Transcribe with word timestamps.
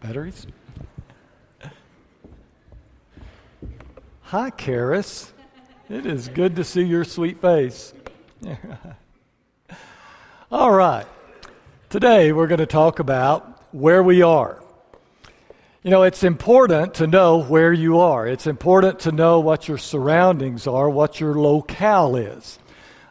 Batteries? 0.00 0.46
Hi, 4.22 4.50
Karis. 4.50 5.30
It 5.90 6.06
is 6.06 6.28
good 6.28 6.54
to 6.56 6.64
see 6.64 6.82
your 6.82 7.02
sweet 7.04 7.40
face. 7.40 7.92
All 10.52 10.70
right. 10.70 11.06
Today 11.90 12.32
we're 12.32 12.46
going 12.46 12.60
to 12.60 12.66
talk 12.66 13.00
about 13.00 13.64
where 13.72 14.02
we 14.02 14.22
are. 14.22 14.62
You 15.82 15.90
know, 15.90 16.04
it's 16.04 16.22
important 16.22 16.94
to 16.94 17.08
know 17.08 17.42
where 17.42 17.72
you 17.72 17.98
are. 17.98 18.26
It's 18.26 18.46
important 18.46 19.00
to 19.00 19.10
know 19.10 19.40
what 19.40 19.66
your 19.66 19.78
surroundings 19.78 20.68
are, 20.68 20.88
what 20.88 21.18
your 21.18 21.34
locale 21.34 22.14
is. 22.14 22.58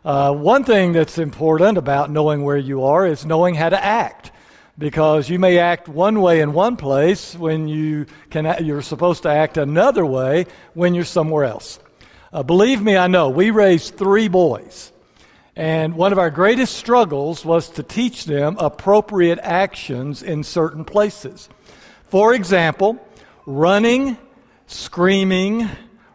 Uh, 0.06 0.34
one 0.34 0.64
thing 0.64 0.94
that's 0.94 1.18
important 1.18 1.78
about 1.78 2.12
knowing 2.12 2.44
where 2.44 2.58
you 2.58 2.86
are 2.86 3.06
is 3.06 3.26
knowing 3.26 3.56
how 3.56 3.68
to 3.68 3.84
act 3.84 4.32
because 4.78 5.30
you 5.30 5.40
may 5.40 5.58
act 5.58 5.88
one 5.88 6.22
way 6.22 6.42
in 6.42 6.54
one 6.54 6.76
place 6.76 7.36
when 7.36 7.68
you 7.68 8.06
can 8.30 8.64
you're 8.64 8.82
supposed 8.82 9.24
to 9.24 9.30
act 9.30 9.58
another 9.58 10.06
way 10.06 10.46
when 10.74 10.94
you're 10.94 11.06
somewhere 11.06 11.46
else. 11.46 11.80
Uh, 12.32 12.44
believe 12.44 12.82
me, 12.82 12.96
I 12.96 13.08
know. 13.08 13.30
We 13.30 13.52
raised 13.52 13.96
three 13.96 14.28
boys. 14.28 14.92
And 15.56 15.96
one 15.96 16.12
of 16.12 16.20
our 16.20 16.30
greatest 16.30 16.76
struggles 16.76 17.44
was 17.44 17.70
to 17.72 17.84
teach 17.84 18.26
them 18.26 18.58
appropriate 18.60 19.40
actions 19.42 20.22
in 20.22 20.44
certain 20.44 20.86
places. 20.86 21.50
For 22.10 22.36
example, 22.36 23.04
running, 23.48 24.18
screaming, 24.68 25.68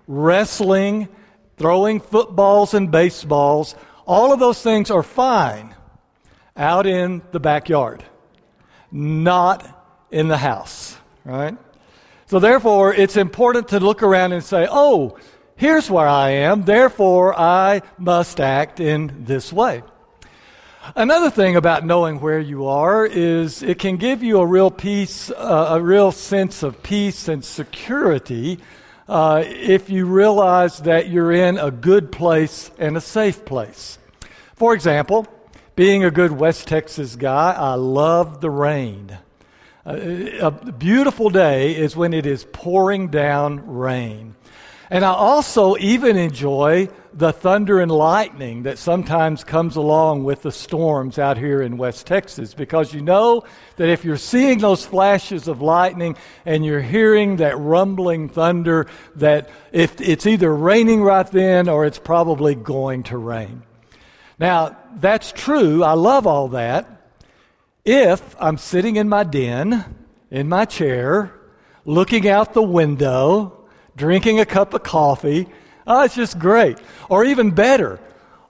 wrestling, 0.07 1.09
throwing 1.57 1.99
footballs 1.99 2.73
and 2.73 2.93
baseballs, 2.93 3.75
all 4.07 4.33
of 4.33 4.39
those 4.39 4.63
things 4.63 4.93
are 4.93 5.03
fine 5.03 5.75
out 6.57 6.87
in 6.87 7.23
the 7.33 7.41
backyard 7.41 8.05
not 8.93 10.07
in 10.11 10.29
the 10.29 10.37
house, 10.37 10.97
right? 11.25 11.57
So 12.27 12.39
therefore, 12.39 12.95
it's 12.95 13.17
important 13.17 13.69
to 13.69 13.81
look 13.81 14.03
around 14.03 14.33
and 14.33 14.45
say, 14.45 14.69
oh, 14.71 15.19
here's 15.57 15.91
where 15.91 16.07
I 16.07 16.31
am, 16.31 16.65
therefore 16.65 17.39
I 17.39 17.83
must 17.99 18.41
act 18.41 18.79
in 18.79 19.25
this 19.25 19.53
way. 19.53 19.83
Another 20.97 21.31
thing 21.31 21.55
about 21.55 21.87
knowing 21.87 22.21
where 22.21 22.41
you 22.41 22.67
are 22.67 23.07
is 23.07 23.63
it 23.63 23.79
can 23.79 23.97
give 23.97 24.23
you 24.23 24.41
a 24.41 24.47
real 24.47 24.71
peace, 24.71 25.31
uh, 25.31 25.69
a 25.71 25.81
real 25.81 26.11
sense 26.11 26.65
of 26.65 26.83
peace 26.83 27.29
and 27.29 27.45
security 27.45 28.59
uh, 29.09 29.45
if 29.47 29.91
you 29.91 30.07
realize 30.07 30.79
that 30.79 31.09
you're 31.09 31.33
in 31.33 31.57
a 31.57 31.71
good 31.71 32.11
place 32.11 32.71
and 32.79 32.97
a 32.97 33.01
safe 33.01 33.45
place. 33.45 33.99
For 34.57 34.75
example, 34.75 35.27
being 35.75 36.05
a 36.05 36.11
good 36.11 36.33
West 36.33 36.69
Texas 36.69 37.17
guy, 37.17 37.53
I 37.53 37.75
love 37.75 38.41
the 38.41 38.51
rain. 38.51 39.19
Uh, 39.85 39.97
a 40.41 40.51
beautiful 40.51 41.31
day 41.31 41.75
is 41.75 41.97
when 41.97 42.13
it 42.13 42.27
is 42.27 42.47
pouring 42.53 43.09
down 43.09 43.67
rain. 43.67 44.35
And 44.91 45.07
I 45.07 45.13
also 45.13 45.77
even 45.79 46.19
enjoy 46.19 46.91
the 47.15 47.33
thunder 47.33 47.81
and 47.81 47.91
lightning 47.91 48.65
that 48.65 48.77
sometimes 48.77 49.43
comes 49.43 49.77
along 49.77 50.25
with 50.25 50.43
the 50.43 50.53
storms 50.53 51.19
out 51.19 51.39
here 51.39 51.63
in 51.63 51.79
West 51.79 52.07
Texas 52.07 52.53
because 52.53 52.93
you 52.93 53.01
know 53.01 53.45
that 53.77 53.89
if 53.89 54.05
you're 54.05 54.19
seeing 54.19 54.59
those 54.59 54.85
flashes 54.85 55.49
of 55.49 55.63
lightning 55.63 56.17
and 56.45 56.63
you're 56.63 56.83
hearing 56.83 57.37
that 57.37 57.59
rumbling 57.59 58.29
thunder, 58.29 58.87
that 59.17 59.49
if 59.73 59.99
it's 60.03 60.27
either 60.27 60.55
raining 60.55 61.03
right 61.03 61.27
then 61.29 61.71
or 61.71 61.87
it's 61.87 61.99
probably 61.99 62.55
going 62.55 63.03
to 63.05 63.17
rain. 63.17 63.63
Now, 64.43 64.77
that's 64.97 65.31
true. 65.31 65.85
I 65.85 65.93
love 65.93 66.27
all 66.27 66.49
that. 66.49 67.15
If 67.85 68.35
I'm 68.41 68.59
sitting 68.59 68.97
in 68.97 69.09
my 69.09 69.23
den, 69.23 69.85
in 70.33 70.49
my 70.49 70.65
chair, 70.65 71.33
looking 71.85 72.29
out 72.29 72.53
the 72.53 72.61
window, 72.61 73.69
drinking 73.95 74.41
a 74.41 74.45
cup 74.45 74.75
of 74.75 74.83
coffee, 74.83 75.47
oh, 75.87 76.03
it's 76.03 76.17
just 76.17 76.41
great. 76.41 76.79
Or 77.09 77.25
even 77.25 77.53
better, 77.53 78.01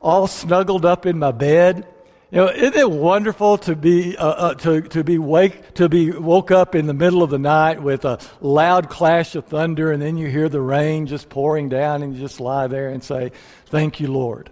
all 0.00 0.26
snuggled 0.28 0.86
up 0.86 1.04
in 1.04 1.18
my 1.18 1.30
bed. 1.30 1.86
You 2.30 2.38
know, 2.38 2.48
isn't 2.48 2.74
it 2.74 2.90
wonderful 2.90 3.58
to 3.58 3.76
be 3.76 4.16
uh, 4.16 4.26
uh, 4.26 4.54
to 4.54 4.80
to 4.80 5.04
be 5.04 5.18
wake 5.18 5.74
to 5.74 5.90
be 5.90 6.10
woke 6.10 6.50
up 6.50 6.74
in 6.74 6.86
the 6.86 6.94
middle 6.94 7.22
of 7.22 7.28
the 7.28 7.38
night 7.38 7.82
with 7.82 8.06
a 8.06 8.18
loud 8.40 8.88
clash 8.88 9.34
of 9.34 9.44
thunder, 9.44 9.92
and 9.92 10.00
then 10.00 10.16
you 10.16 10.28
hear 10.28 10.48
the 10.48 10.62
rain 10.62 11.06
just 11.06 11.28
pouring 11.28 11.68
down, 11.68 12.02
and 12.02 12.14
you 12.14 12.20
just 12.22 12.40
lie 12.40 12.66
there 12.66 12.88
and 12.88 13.04
say, 13.04 13.32
"Thank 13.66 14.00
you, 14.00 14.08
Lord." 14.08 14.48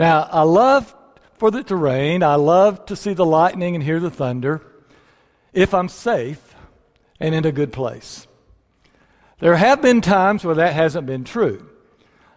Now, 0.00 0.26
I 0.32 0.44
love 0.44 0.96
for 1.34 1.54
it 1.54 1.66
to 1.66 1.76
rain. 1.76 2.22
I 2.22 2.36
love 2.36 2.86
to 2.86 2.96
see 2.96 3.12
the 3.12 3.26
lightning 3.26 3.74
and 3.74 3.84
hear 3.84 4.00
the 4.00 4.10
thunder 4.10 4.62
if 5.52 5.74
I'm 5.74 5.90
safe 5.90 6.54
and 7.20 7.34
in 7.34 7.44
a 7.44 7.52
good 7.52 7.70
place. 7.70 8.26
There 9.40 9.56
have 9.56 9.82
been 9.82 10.00
times 10.00 10.42
where 10.42 10.54
that 10.54 10.72
hasn't 10.72 11.06
been 11.06 11.24
true. 11.24 11.68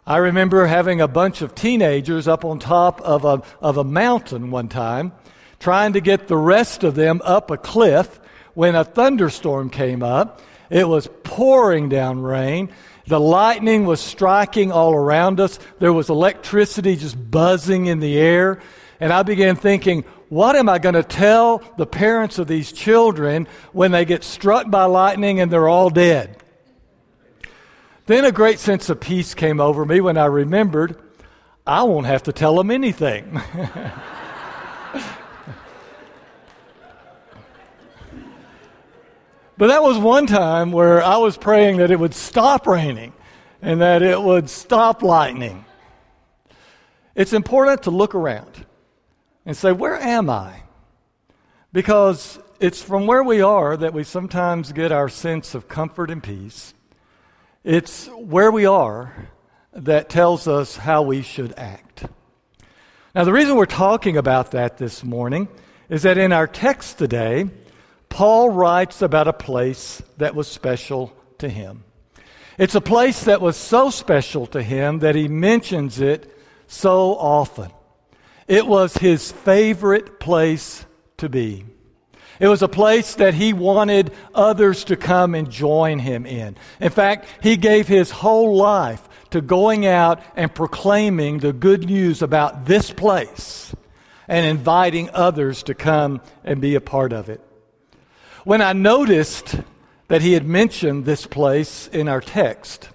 I 0.06 0.18
remember 0.18 0.66
having 0.66 1.00
a 1.00 1.07
bunch 1.07 1.41
of 1.41 1.56
teenagers 1.56 2.28
up 2.28 2.44
on 2.44 2.59
top 2.59 3.00
of 3.00 3.23
a, 3.23 3.41
of 3.62 3.78
a 3.78 3.85
mountain 3.85 4.52
one 4.52 4.68
time, 4.68 5.13
trying 5.62 5.94
to 5.94 6.02
get 6.02 6.28
the 6.28 6.35
rest 6.35 6.84
of 6.84 6.96
them 6.96 7.22
up 7.23 7.50
a 7.50 7.56
cliff 7.56 8.19
when 8.56 8.75
a 8.75 8.84
thunderstorm 8.84 9.69
came 9.69 10.03
up. 10.03 10.41
It 10.69 10.90
was 10.90 11.07
pouring 11.23 11.88
down 11.88 12.19
rain. 12.19 12.72
The 13.08 13.19
lightning 13.19 13.86
was 13.86 14.00
striking 14.00 14.72
all 14.72 14.94
around 14.94 15.40
us. 15.40 15.59
There 15.80 15.94
was 15.94 16.09
electricity 16.09 16.96
just 16.96 17.31
buzzing 17.31 17.88
in 17.88 18.00
the 18.00 18.18
air. 18.18 18.62
And 19.00 19.12
I 19.12 19.24
began 19.24 19.56
thinking, 19.56 20.03
what 20.30 20.56
am 20.56 20.69
I 20.69 20.80
going 20.80 20.96
to 20.96 21.03
tell 21.03 21.62
the 21.78 21.86
parents 21.86 22.40
of 22.40 22.47
these 22.47 22.72
children 22.72 23.47
when 23.74 23.91
they 23.91 24.06
get 24.06 24.24
struck 24.24 24.69
by 24.69 24.86
lightning 24.86 25.40
and 25.40 25.52
they're 25.52 25.68
all 25.68 25.90
dead? 25.90 26.38
Then 28.06 28.25
a 28.25 28.31
great 28.31 28.59
sense 28.59 28.90
of 28.90 29.00
peace 29.00 29.34
came 29.34 29.59
over 29.59 29.85
me 29.85 30.02
when 30.02 30.18
I 30.18 30.25
remembered 30.25 30.97
I 31.66 31.84
won't 31.84 32.08
have 32.08 32.24
to 32.24 32.34
tell 32.34 32.56
them 32.56 32.72
anything. 32.72 33.41
But 39.63 39.68
that 39.68 39.81
was 39.81 39.97
one 39.97 40.28
time 40.28 40.74
where 40.74 41.01
I 41.01 41.16
was 41.16 41.38
praying 41.38 41.78
that 41.78 41.90
it 41.90 41.97
would 41.97 42.13
stop 42.13 42.68
raining 42.68 43.13
and 43.62 43.79
that 43.79 44.01
it 44.01 44.22
would 44.22 44.50
stop 44.50 45.01
lightning. 45.01 45.63
It's 47.16 47.31
important 47.31 47.84
to 47.84 47.90
look 47.90 48.13
around 48.13 48.66
and 49.46 49.56
say, 49.56 49.72
Where 49.72 49.96
am 49.96 50.29
I? 50.29 50.63
Because 51.72 52.40
it's 52.59 52.81
from 52.81 53.07
where 53.07 53.23
we 53.23 53.40
are 53.40 53.78
that 53.78 53.94
we 53.94 54.03
sometimes 54.03 54.73
get 54.73 54.91
our 54.91 55.07
sense 55.07 55.56
of 55.56 55.69
comfort 55.69 56.12
and 56.12 56.22
peace. 56.22 56.73
It's 57.63 58.07
where 58.07 58.52
we 58.52 58.66
are 58.66 59.29
that 59.72 60.09
tells 60.09 60.46
us 60.46 60.75
how 60.75 61.03
we 61.03 61.22
should 61.22 61.53
act. 61.56 62.06
Now, 63.16 63.23
the 63.23 63.31
reason 63.31 63.56
we're 63.56 63.66
talking 63.66 64.18
about 64.18 64.52
that 64.52 64.78
this 64.78 65.06
morning 65.06 65.47
is 65.88 66.03
that 66.03 66.18
in 66.18 66.34
our 66.34 66.47
text 66.47 66.97
today, 66.97 67.50
Paul 68.13 68.51
writes 68.51 69.01
about 69.01 69.28
a 69.28 69.34
place 69.34 70.03
that 70.18 70.35
was 70.35 70.47
special 70.47 71.12
to 71.40 71.50
him. 71.50 71.84
It's 72.59 72.75
a 72.75 72.79
place 72.79 73.24
that 73.24 73.41
was 73.41 73.57
so 73.57 73.90
special 73.90 74.46
to 74.47 74.62
him 74.62 75.00
that 75.00 75.16
he 75.16 75.28
mentions 75.28 76.00
it 76.00 76.31
so 76.68 77.16
often. 77.16 77.72
It 78.47 78.68
was 78.68 78.96
his 78.97 79.31
favorite 79.31 80.19
place 80.19 80.85
to 81.18 81.28
be. 81.28 81.66
It 82.40 82.47
was 82.47 82.62
a 82.62 82.68
place 82.68 83.16
that 83.16 83.34
he 83.34 83.52
wanted 83.52 84.12
others 84.35 84.84
to 84.84 84.96
come 84.96 85.34
and 85.34 85.50
join 85.50 85.97
him 85.97 86.28
in. 86.28 86.56
In 86.79 86.91
fact, 86.91 87.25
he 87.41 87.57
gave 87.57 87.88
his 87.88 88.12
whole 88.12 88.56
life 88.56 89.09
to 89.31 89.41
going 89.41 89.88
out 89.88 90.22
and 90.35 90.53
proclaiming 90.53 91.40
the 91.40 91.52
good 91.52 91.88
news 91.88 92.22
about 92.22 92.68
this 92.68 92.91
place 92.91 93.73
and 94.28 94.46
inviting 94.46 95.09
others 95.16 95.63
to 95.63 95.73
come 95.73 96.22
and 96.44 96.62
be 96.62 96.75
a 96.75 96.81
part 96.81 97.12
of 97.12 97.28
it. 97.28 97.41
When 98.44 98.62
I 98.62 98.74
noticed 98.74 99.56
that 100.09 100.22
he 100.22 100.34
had 100.34 100.46
mentioned 100.46 101.06
this 101.06 101.26
place 101.26 101.88
in 101.88 102.09
our 102.09 102.20
text, 102.20 102.90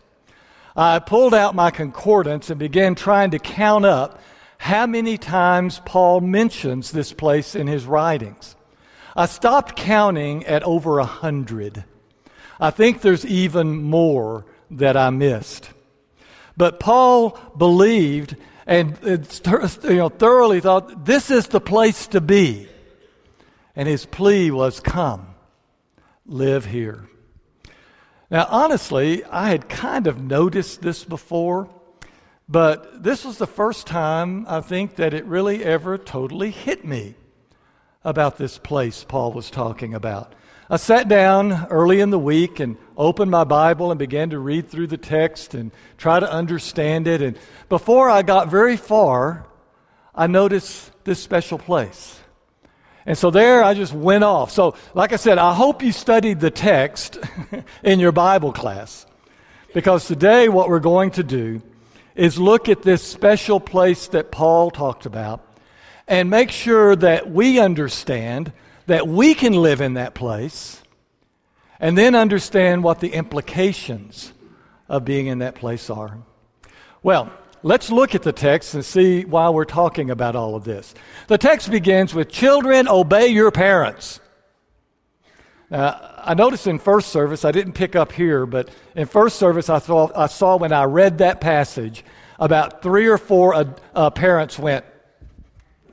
I 0.76 0.99
pulled 0.99 1.32
out 1.32 1.55
my 1.55 1.70
concordance 1.70 2.50
and 2.50 2.58
began 2.58 2.94
trying 2.94 3.31
to 3.31 3.38
count 3.38 3.87
up 3.87 4.20
how 4.58 4.87
many 4.87 5.17
times 5.17 5.81
Paul 5.87 6.20
mentions 6.20 6.90
this 6.90 7.14
place 7.14 7.55
in 7.55 7.67
his 7.67 7.87
writings. 7.87 8.56
I 9.17 9.25
stopped 9.25 9.75
counting 9.75 10.44
at 10.44 10.62
over 10.64 10.99
a 10.99 11.06
hundred. 11.06 11.82
I 12.61 12.70
think 12.70 13.00
there's 13.00 13.25
even 13.25 13.82
more 13.82 14.44
that 14.72 14.99
I 14.99 15.08
missed. 15.08 15.70
But 16.58 16.78
Paul 16.78 17.40
believed 17.56 18.37
and 18.67 18.99
you 19.02 19.94
know, 19.94 20.11
thoroughly 20.11 20.61
thought 20.61 21.06
this 21.06 21.31
is 21.31 21.46
the 21.46 21.61
place 21.61 22.06
to 22.08 22.20
be. 22.20 22.69
And 23.75 23.88
his 23.88 24.05
plea 24.05 24.50
was, 24.50 24.81
Come 24.81 25.37
live 26.28 26.66
here. 26.66 27.08
Now, 28.30 28.46
honestly, 28.50 29.25
I 29.25 29.48
had 29.48 29.69
kind 29.69 30.06
of 30.06 30.22
noticed 30.22 30.82
this 30.82 31.02
before, 31.02 31.70
but 32.46 33.02
this 33.02 33.25
was 33.25 33.38
the 33.38 33.46
first 33.46 33.86
time 33.86 34.44
I 34.46 34.60
think 34.60 34.96
that 34.96 35.14
it 35.14 35.25
really 35.25 35.64
ever 35.64 35.96
totally 35.96 36.50
hit 36.50 36.84
me 36.84 37.14
about 38.04 38.36
this 38.36 38.58
place 38.58 39.04
Paul 39.04 39.32
was 39.32 39.50
talking 39.50 39.94
about. 39.94 40.34
I 40.70 40.76
sat 40.76 41.08
down 41.08 41.66
early 41.70 42.00
in 42.00 42.10
the 42.10 42.19
week 42.19 42.60
and 42.60 42.76
opened 42.94 43.31
my 43.31 43.44
Bible 43.44 43.90
and 43.90 43.98
began 43.98 44.28
to 44.31 44.38
read 44.38 44.69
through 44.69 44.88
the 44.88 44.98
text 44.98 45.54
and 45.54 45.72
try 45.96 46.20
to 46.20 46.31
understand 46.31 47.08
it. 47.08 47.22
And 47.22 47.38
before 47.70 48.10
I 48.10 48.20
got 48.20 48.50
very 48.50 48.76
far, 48.76 49.46
I 50.14 50.26
noticed 50.26 50.92
this 51.04 51.22
special 51.22 51.56
place. 51.56 52.20
And 53.08 53.16
so 53.16 53.31
there 53.31 53.64
I 53.64 53.72
just 53.72 53.94
went 53.94 54.22
off. 54.22 54.50
So, 54.50 54.75
like 54.93 55.14
I 55.14 55.16
said, 55.16 55.38
I 55.38 55.55
hope 55.55 55.82
you 55.82 55.93
studied 55.93 56.40
the 56.40 56.50
text 56.50 57.19
in 57.82 58.00
your 58.00 58.12
Bible 58.12 58.52
class. 58.52 59.06
Because 59.72 60.06
today 60.06 60.50
what 60.50 60.69
we're 60.69 60.78
going 60.78 61.12
to 61.12 61.25
do 61.25 61.62
is 62.14 62.38
look 62.38 62.69
at 62.69 62.82
this 62.82 63.02
special 63.02 63.60
place 63.60 64.08
that 64.08 64.31
Paul 64.31 64.70
talked 64.70 65.06
about 65.06 65.43
and 66.06 66.28
make 66.28 66.50
sure 66.50 66.94
that 66.96 67.31
we 67.31 67.58
understand 67.58 68.52
that 68.88 69.08
we 69.08 69.32
can 69.32 69.55
live 69.55 69.81
in 69.81 69.94
that 69.94 70.14
place 70.14 70.82
and 71.81 71.96
then 71.96 72.14
understand 72.14 72.84
what 72.84 73.00
the 73.00 73.14
implications 73.14 74.34
of 74.87 75.06
being 75.06 75.28
in 75.28 75.38
that 75.38 75.55
place 75.55 75.88
are. 75.88 76.19
Well, 77.02 77.32
let's 77.62 77.90
look 77.90 78.14
at 78.14 78.22
the 78.22 78.32
text 78.32 78.75
and 78.75 78.84
see 78.84 79.25
why 79.25 79.49
we're 79.50 79.64
talking 79.64 80.10
about 80.10 80.37
all 80.37 80.55
of 80.55 80.64
this. 80.64 80.94
The 81.26 81.38
text 81.38 81.70
begins 81.70 82.14
with 82.14 82.28
Children, 82.31 82.88
obey 82.88 83.28
your 83.28 83.50
parents. 83.50 84.20
Now, 85.70 86.00
I 86.16 86.34
noticed 86.34 86.66
in 86.66 86.78
first 86.78 87.08
service, 87.08 87.44
I 87.44 87.52
didn't 87.52 87.72
pick 87.72 87.94
up 87.94 88.12
here, 88.12 88.46
but 88.46 88.70
in 88.94 89.06
first 89.06 89.37
service, 89.38 89.69
I, 89.69 89.78
thought, 89.78 90.12
I 90.16 90.26
saw 90.26 90.56
when 90.56 90.72
I 90.72 90.84
read 90.84 91.19
that 91.19 91.40
passage, 91.40 92.05
about 92.38 92.82
three 92.82 93.06
or 93.06 93.19
four 93.19 93.55
uh, 93.55 93.64
uh, 93.94 94.10
parents 94.10 94.58
went, 94.58 94.84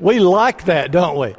we 0.00 0.18
like 0.20 0.64
that, 0.66 0.90
don't 0.90 1.18
we? 1.18 1.34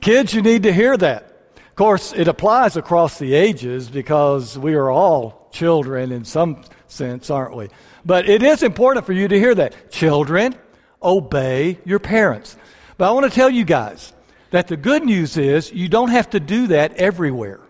Kids, 0.00 0.34
you 0.34 0.42
need 0.42 0.64
to 0.64 0.72
hear 0.72 0.96
that. 0.96 1.31
Of 1.72 1.76
course, 1.76 2.12
it 2.12 2.28
applies 2.28 2.76
across 2.76 3.18
the 3.18 3.32
ages 3.32 3.88
because 3.88 4.58
we 4.58 4.74
are 4.74 4.90
all 4.90 5.48
children 5.52 6.12
in 6.12 6.26
some 6.26 6.64
sense, 6.86 7.30
aren't 7.30 7.56
we? 7.56 7.70
But 8.04 8.28
it 8.28 8.42
is 8.42 8.62
important 8.62 9.06
for 9.06 9.14
you 9.14 9.26
to 9.26 9.38
hear 9.38 9.54
that. 9.54 9.90
Children, 9.90 10.54
obey 11.02 11.78
your 11.86 11.98
parents. 11.98 12.58
But 12.98 13.08
I 13.08 13.12
want 13.12 13.24
to 13.24 13.34
tell 13.34 13.48
you 13.48 13.64
guys 13.64 14.12
that 14.50 14.68
the 14.68 14.76
good 14.76 15.02
news 15.02 15.38
is 15.38 15.72
you 15.72 15.88
don't 15.88 16.10
have 16.10 16.28
to 16.30 16.40
do 16.40 16.66
that 16.66 16.92
everywhere. 16.96 17.60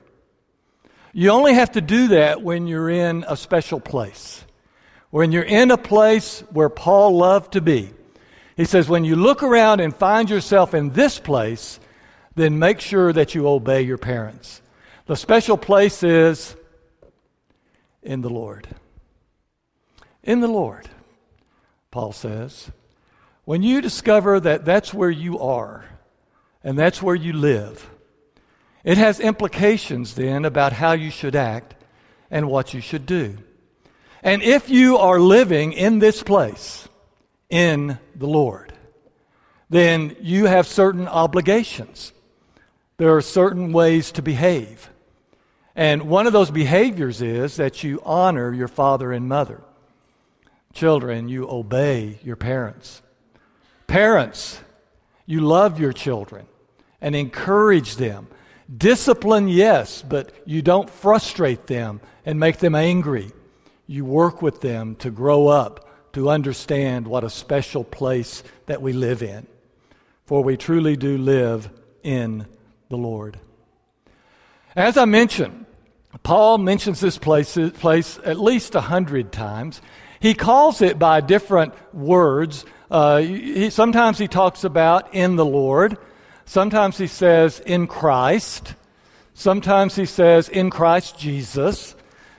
You 1.13 1.31
only 1.31 1.55
have 1.55 1.71
to 1.73 1.81
do 1.81 2.09
that 2.09 2.43
when 2.43 2.67
you're 2.67 2.91
in 2.91 3.25
a 3.29 3.37
special 3.37 3.79
place. 3.79 4.45
When 5.11 5.31
you're 5.31 5.45
in 5.45 5.71
a 5.71 5.79
place 5.79 6.41
where 6.51 6.71
Paul 6.71 7.19
loved 7.19 7.53
to 7.53 7.61
be, 7.61 7.93
he 8.57 8.65
says, 8.65 8.89
when 8.89 9.05
you 9.05 9.15
look 9.15 9.45
around 9.45 9.79
and 9.79 9.95
find 9.95 10.29
yourself 10.29 10.75
in 10.75 10.91
this 10.91 11.21
place, 11.21 11.79
then 12.35 12.59
make 12.59 12.81
sure 12.81 13.13
that 13.13 13.35
you 13.35 13.49
obey 13.49 13.83
your 13.83 13.99
parents. 13.99 14.63
The 15.07 15.17
special 15.17 15.57
place 15.57 16.03
is 16.03 16.57
in 18.03 18.21
the 18.21 18.31
Lord. 18.31 18.69
In 20.23 20.41
the 20.41 20.49
Lord, 20.49 20.89
Paul 21.91 22.13
says. 22.13 22.71
When 23.45 23.63
you 23.63 23.81
discover 23.81 24.39
that 24.41 24.65
that's 24.65 24.95
where 24.95 25.11
you 25.11 25.39
are 25.41 25.85
and 26.63 26.79
that's 26.79 27.03
where 27.03 27.17
you 27.17 27.33
live, 27.33 27.91
it 28.85 28.99
has 28.99 29.21
implications 29.21 30.15
then 30.15 30.45
about 30.45 30.73
how 30.73 30.93
you 30.93 31.11
should 31.11 31.35
act 31.35 31.75
and 32.31 32.49
what 32.49 32.73
you 32.73 32.81
should 32.81 33.05
do. 33.05 33.39
And 34.23 34.43
if 34.43 34.71
you 34.71 34.97
are 34.99 35.19
living 35.19 35.73
in 35.73 35.99
this 35.99 36.23
place, 36.23 36.89
in 37.53 37.99
the 38.17 38.27
Lord, 38.27 38.73
then 39.69 40.17
you 40.21 40.47
have 40.47 40.67
certain 40.67 41.07
obligations. 41.07 42.13
There 43.03 43.17
are 43.17 43.21
certain 43.21 43.73
ways 43.73 44.13
to 44.13 44.23
behave. 44.23 44.89
And 45.75 46.03
one 46.03 46.29
of 46.29 46.33
those 46.33 46.53
behaviors 46.53 47.21
is 47.21 47.57
that 47.57 47.83
you 47.83 48.01
honor 48.05 48.53
your 48.53 48.69
father 48.69 49.11
and 49.11 49.29
mother. 49.29 49.61
Children, 50.73 51.29
you 51.29 51.51
obey 51.51 52.21
your 52.23 52.37
parents. 52.37 53.03
Parents, 53.89 54.61
you 55.27 55.41
love 55.41 55.81
your 55.81 55.93
children 55.93 56.47
and 57.01 57.17
encourage 57.17 57.97
them. 57.97 58.29
Discipline, 58.73 59.49
yes, 59.49 60.05
but 60.09 60.33
you 60.47 60.63
don't 60.63 60.89
frustrate 60.89 61.67
them 61.67 62.01
and 62.25 62.39
make 62.39 62.59
them 62.59 62.77
angry. 62.77 63.33
You 63.89 64.05
work 64.05 64.43
with 64.43 64.61
them 64.61 64.95
to 65.01 65.11
grow 65.11 65.49
up 65.49 66.13
to 66.13 66.31
understand 66.31 67.09
what 67.09 67.25
a 67.25 67.31
special 67.31 67.83
place 67.83 68.45
that 68.67 68.81
we 68.81 68.93
live 68.93 69.25
in. 69.25 69.49
For 70.25 70.45
we 70.45 70.57
truly 70.57 70.97
do 70.97 71.19
live 71.19 71.69
in 72.05 72.47
the 72.93 72.99
Lord. 72.99 73.41
As 74.77 74.99
I 74.99 75.07
mentioned, 75.07 75.65
Paul 76.23 76.59
mentions 76.59 77.01
this 77.01 77.17
place, 77.17 77.59
place 77.79 78.19
at 78.23 78.39
least 78.39 78.75
a 78.75 78.83
hundred 78.83 79.33
times. 79.33 79.81
He 80.21 80.35
calls 80.35 80.83
it 80.83 80.99
by 80.99 81.23
different 81.23 81.73
words. 81.95 82.67
Uh, 82.91 83.19
he, 83.19 83.71
sometimes 83.71 84.19
he 84.19 84.29
talks 84.29 84.63
about 84.63 85.15
in 85.15 85.37
the 85.37 85.45
Lord. 85.45 85.97
Sometimes 86.45 86.99
he 86.99 87.07
says 87.07 87.61
in 87.61 87.87
Christ. 87.87 88.75
Sometimes 89.33 89.97
he 89.97 90.05
says 90.05 90.51
in 90.51 90.69
Christ 90.69 91.19
Jesus. 91.19 91.97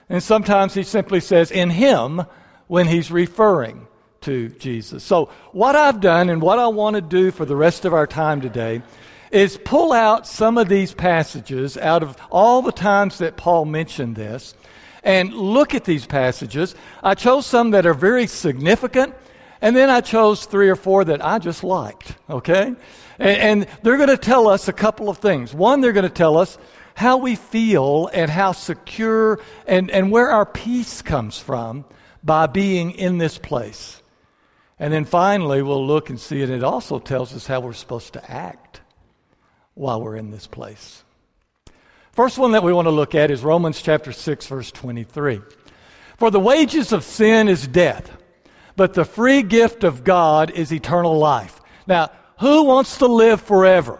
And 0.07 0.21
sometimes 0.21 0.75
he 0.75 0.83
simply 0.83 1.19
says 1.19 1.50
in 1.50 1.71
Him 1.71 2.21
when 2.67 2.88
he's 2.88 3.09
referring 3.09 3.88
to 4.21 4.50
Jesus. 4.50 5.03
So, 5.03 5.29
what 5.51 5.75
I've 5.75 6.00
done 6.00 6.29
and 6.29 6.41
what 6.44 6.59
I 6.59 6.67
want 6.67 6.95
to 6.95 7.01
do 7.01 7.31
for 7.31 7.44
the 7.44 7.55
rest 7.55 7.85
of 7.85 7.94
our 7.94 8.05
time 8.05 8.39
today 8.39 8.83
is 9.33 9.57
pull 9.65 9.91
out 9.91 10.27
some 10.27 10.59
of 10.59 10.69
these 10.69 10.94
passages 10.94 11.75
out 11.75 12.03
of 12.03 12.15
all 12.31 12.62
the 12.62 12.71
times 12.71 13.18
that 13.18 13.35
Paul 13.35 13.65
mentioned 13.65 14.15
this 14.15 14.53
and 15.03 15.33
look 15.33 15.74
at 15.74 15.85
these 15.85 16.06
passages. 16.06 16.75
I 17.01 17.15
chose 17.15 17.47
some 17.47 17.71
that 17.71 17.88
are 17.88 17.95
very 17.95 18.27
significant, 18.27 19.15
and 19.59 19.75
then 19.75 19.89
I 19.89 20.01
chose 20.01 20.45
three 20.45 20.69
or 20.69 20.75
four 20.75 21.03
that 21.06 21.25
I 21.25 21.39
just 21.39 21.63
liked, 21.63 22.15
okay? 22.30 22.75
And, 23.18 23.63
and 23.63 23.68
they're 23.81 23.97
going 23.97 24.09
to 24.09 24.18
tell 24.18 24.47
us 24.47 24.68
a 24.68 24.74
couple 24.74 25.09
of 25.09 25.18
things. 25.18 25.51
One, 25.51 25.81
they're 25.81 25.94
going 25.94 26.03
to 26.03 26.09
tell 26.09 26.38
us 26.38 26.59
how 26.94 27.18
we 27.18 27.36
feel 27.36 28.12
and 28.13 28.29
how 28.29 28.51
secure 28.51 29.39
and, 29.65 29.89
and 29.89 30.12
where 30.12 30.29
our 30.29 30.45
peace 30.45 31.01
comes 31.01 31.39
from 31.39 31.86
by 32.24 32.45
being 32.45 32.91
in 32.91 33.18
this 33.18 33.39
place. 33.39 34.00
And 34.77 34.94
then 34.94 35.06
finally, 35.06 35.63
we'll 35.63 35.88
look 35.88 36.12
and 36.12 36.19
see, 36.19 36.44
and 36.44 36.51
it 36.51 36.63
also 36.63 37.00
tells 37.00 37.33
us 37.33 37.47
how 37.47 37.62
we're 37.62 37.74
supposed 37.74 38.13
to 38.13 38.31
act 38.31 38.81
while 39.75 40.01
we're 40.01 40.15
in 40.15 40.31
this 40.31 40.47
place. 40.47 41.03
First 42.11 42.37
one 42.37 42.51
that 42.51 42.63
we 42.63 42.73
want 42.73 42.85
to 42.85 42.91
look 42.91 43.15
at 43.15 43.31
is 43.31 43.43
Romans 43.43 43.81
chapter 43.81 44.12
6, 44.12 44.45
verse 44.48 44.71
23. 44.71 45.41
For 46.17 46.29
the 46.29 46.39
wages 46.39 46.91
of 46.91 47.03
sin 47.03 47.48
is 47.48 47.67
death, 47.67 48.12
but 48.75 48.93
the 48.93 49.05
free 49.05 49.41
gift 49.41 49.83
of 49.83 50.03
God 50.03 50.51
is 50.51 50.71
eternal 50.71 51.17
life. 51.17 51.59
Now, 51.88 52.12
who 52.39 52.63
wants 52.63 52.98
to 52.98 53.07
live 53.07 53.41
forever? 53.41 54.00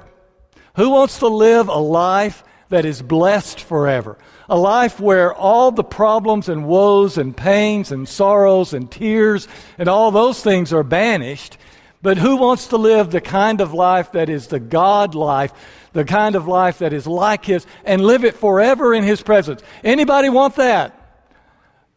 Who 0.76 0.92
wants 0.92 1.20
to 1.20 1.28
live 1.28 1.68
a 1.70 1.78
life 1.78 2.44
that 2.70 2.86
is 2.86 3.02
blessed 3.02 3.60
forever? 3.60 4.18
a 4.50 4.58
life 4.58 5.00
where 5.00 5.34
all 5.34 5.72
the 5.72 5.84
problems 5.84 6.50
and 6.50 6.68
woes 6.68 7.18
and 7.18 7.36
pains 7.36 7.92
and 7.92 8.08
sorrows 8.08 8.74
and 8.74 8.92
tears 8.92 9.48
and 9.78 9.88
all 9.88 10.12
those 10.12 10.42
things 10.44 10.74
are 10.74 10.84
banished. 10.84 11.58
But 12.04 12.18
who 12.18 12.36
wants 12.36 12.68
to 12.68 12.78
live 12.78 13.12
the 13.12 13.22
kind 13.22 13.62
of 13.62 13.74
life 13.74 14.12
that 14.12 14.30
is 14.30 14.48
the 14.48 14.60
God 14.60 15.16
life, 15.16 15.54
the 15.94 16.04
kind 16.04 16.36
of 16.36 16.50
life 16.50 16.80
that 16.80 16.92
is 16.92 17.08
like 17.08 17.46
His, 17.46 17.66
and 17.86 18.04
live 18.04 18.26
it 18.26 18.36
forever 18.36 18.94
in 18.94 19.04
His 19.04 19.24
presence? 19.24 19.64
Anybody 19.86 20.28
want 20.28 20.58
that? 20.58 21.00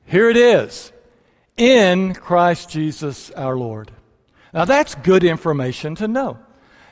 Here 0.05 0.31
it 0.31 0.37
is 0.37 0.93
in 1.57 2.15
Christ 2.15 2.71
Jesus 2.71 3.33
our 3.33 3.57
Lord. 3.57 3.91
Now 4.55 4.65
that's 4.65 4.95
good 4.95 5.25
information 5.25 5.97
to 5.97 6.07
know. 6.07 6.39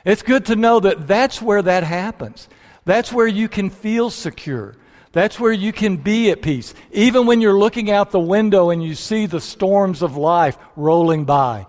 It's 0.03 0.21
good 0.21 0.47
to 0.47 0.57
know 0.57 0.81
that 0.81 1.07
that's 1.07 1.41
where 1.41 1.61
that 1.61 1.83
happens. 1.83 2.49
That's 2.83 3.13
where 3.13 3.27
you 3.27 3.47
can 3.47 3.69
feel 3.69 4.09
secure. 4.09 4.75
That's 5.13 5.39
where 5.39 5.53
you 5.53 5.71
can 5.71 5.95
be 5.95 6.31
at 6.31 6.41
peace. 6.41 6.73
Even 6.91 7.25
when 7.25 7.39
you're 7.39 7.57
looking 7.57 7.89
out 7.89 8.11
the 8.11 8.19
window 8.19 8.71
and 8.71 8.83
you 8.83 8.93
see 8.93 9.25
the 9.25 9.39
storms 9.39 10.01
of 10.01 10.17
life 10.17 10.57
rolling 10.75 11.23
by, 11.23 11.65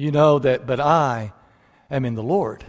you 0.00 0.10
know 0.10 0.38
that, 0.38 0.66
but 0.66 0.80
I 0.80 1.32
am 1.90 2.06
in 2.06 2.14
the 2.14 2.22
Lord. 2.22 2.64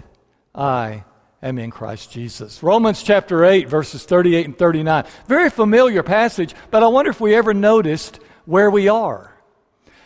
I 0.54 1.06
am 1.42 1.58
in 1.58 1.72
Christ 1.72 2.12
Jesus. 2.12 2.62
Romans 2.62 3.02
chapter 3.02 3.46
8, 3.46 3.70
verses 3.70 4.04
38 4.04 4.46
and 4.46 4.58
39. 4.58 5.06
Very 5.28 5.50
familiar 5.50 6.04
passage, 6.04 6.54
but 6.72 6.84
I 6.84 6.88
wonder 6.88 7.10
if 7.10 7.22
we 7.22 7.34
ever 7.34 7.54
noticed 7.54 8.20
where 8.46 8.70
we 8.70 8.90
are. 8.90 9.34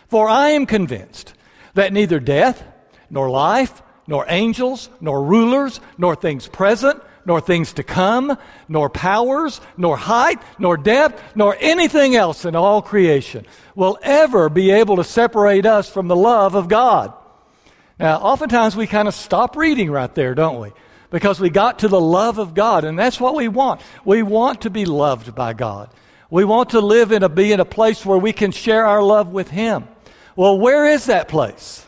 For 0.06 0.28
I 0.28 0.50
am 0.50 0.66
convinced 0.66 1.34
that 1.74 1.92
neither 1.92 2.20
death, 2.20 2.62
nor 3.10 3.28
life, 3.28 3.82
nor 4.06 4.24
angels, 4.28 4.88
nor 5.00 5.22
rulers, 5.24 5.80
nor 5.98 6.14
things 6.14 6.46
present, 6.46 7.02
nor 7.26 7.40
things 7.40 7.74
to 7.74 7.82
come, 7.82 8.38
nor 8.68 8.88
powers, 8.88 9.60
nor 9.76 9.98
height, 9.98 10.40
nor 10.58 10.78
depth, 10.78 11.22
nor 11.34 11.56
anything 11.60 12.16
else 12.16 12.46
in 12.46 12.56
all 12.56 12.80
creation 12.80 13.44
will 13.74 13.98
ever 14.02 14.48
be 14.48 14.70
able 14.70 14.96
to 14.96 15.04
separate 15.04 15.66
us 15.66 15.90
from 15.90 16.08
the 16.08 16.16
love 16.16 16.54
of 16.54 16.68
God. 16.68 17.12
Now, 17.98 18.18
oftentimes 18.18 18.76
we 18.76 18.86
kind 18.86 19.08
of 19.08 19.14
stop 19.14 19.56
reading 19.56 19.90
right 19.90 20.14
there, 20.14 20.34
don't 20.34 20.60
we? 20.60 20.72
because 21.10 21.40
we 21.40 21.50
got 21.50 21.80
to 21.80 21.88
the 21.88 22.00
love 22.00 22.38
of 22.38 22.54
God, 22.54 22.84
and 22.84 22.98
that's 22.98 23.20
what 23.20 23.34
we 23.34 23.48
want. 23.48 23.80
We 24.04 24.22
want 24.22 24.62
to 24.62 24.70
be 24.70 24.84
loved 24.84 25.34
by 25.34 25.52
God. 25.52 25.90
We 26.30 26.44
want 26.44 26.70
to 26.70 26.80
live 26.80 27.12
in 27.12 27.22
a 27.22 27.28
be 27.28 27.52
in 27.52 27.60
a 27.60 27.64
place 27.64 28.04
where 28.04 28.18
we 28.18 28.32
can 28.32 28.50
share 28.50 28.84
our 28.84 29.02
love 29.02 29.30
with 29.32 29.48
Him. 29.48 29.88
Well, 30.34 30.58
where 30.58 30.86
is 30.86 31.06
that 31.06 31.28
place? 31.28 31.86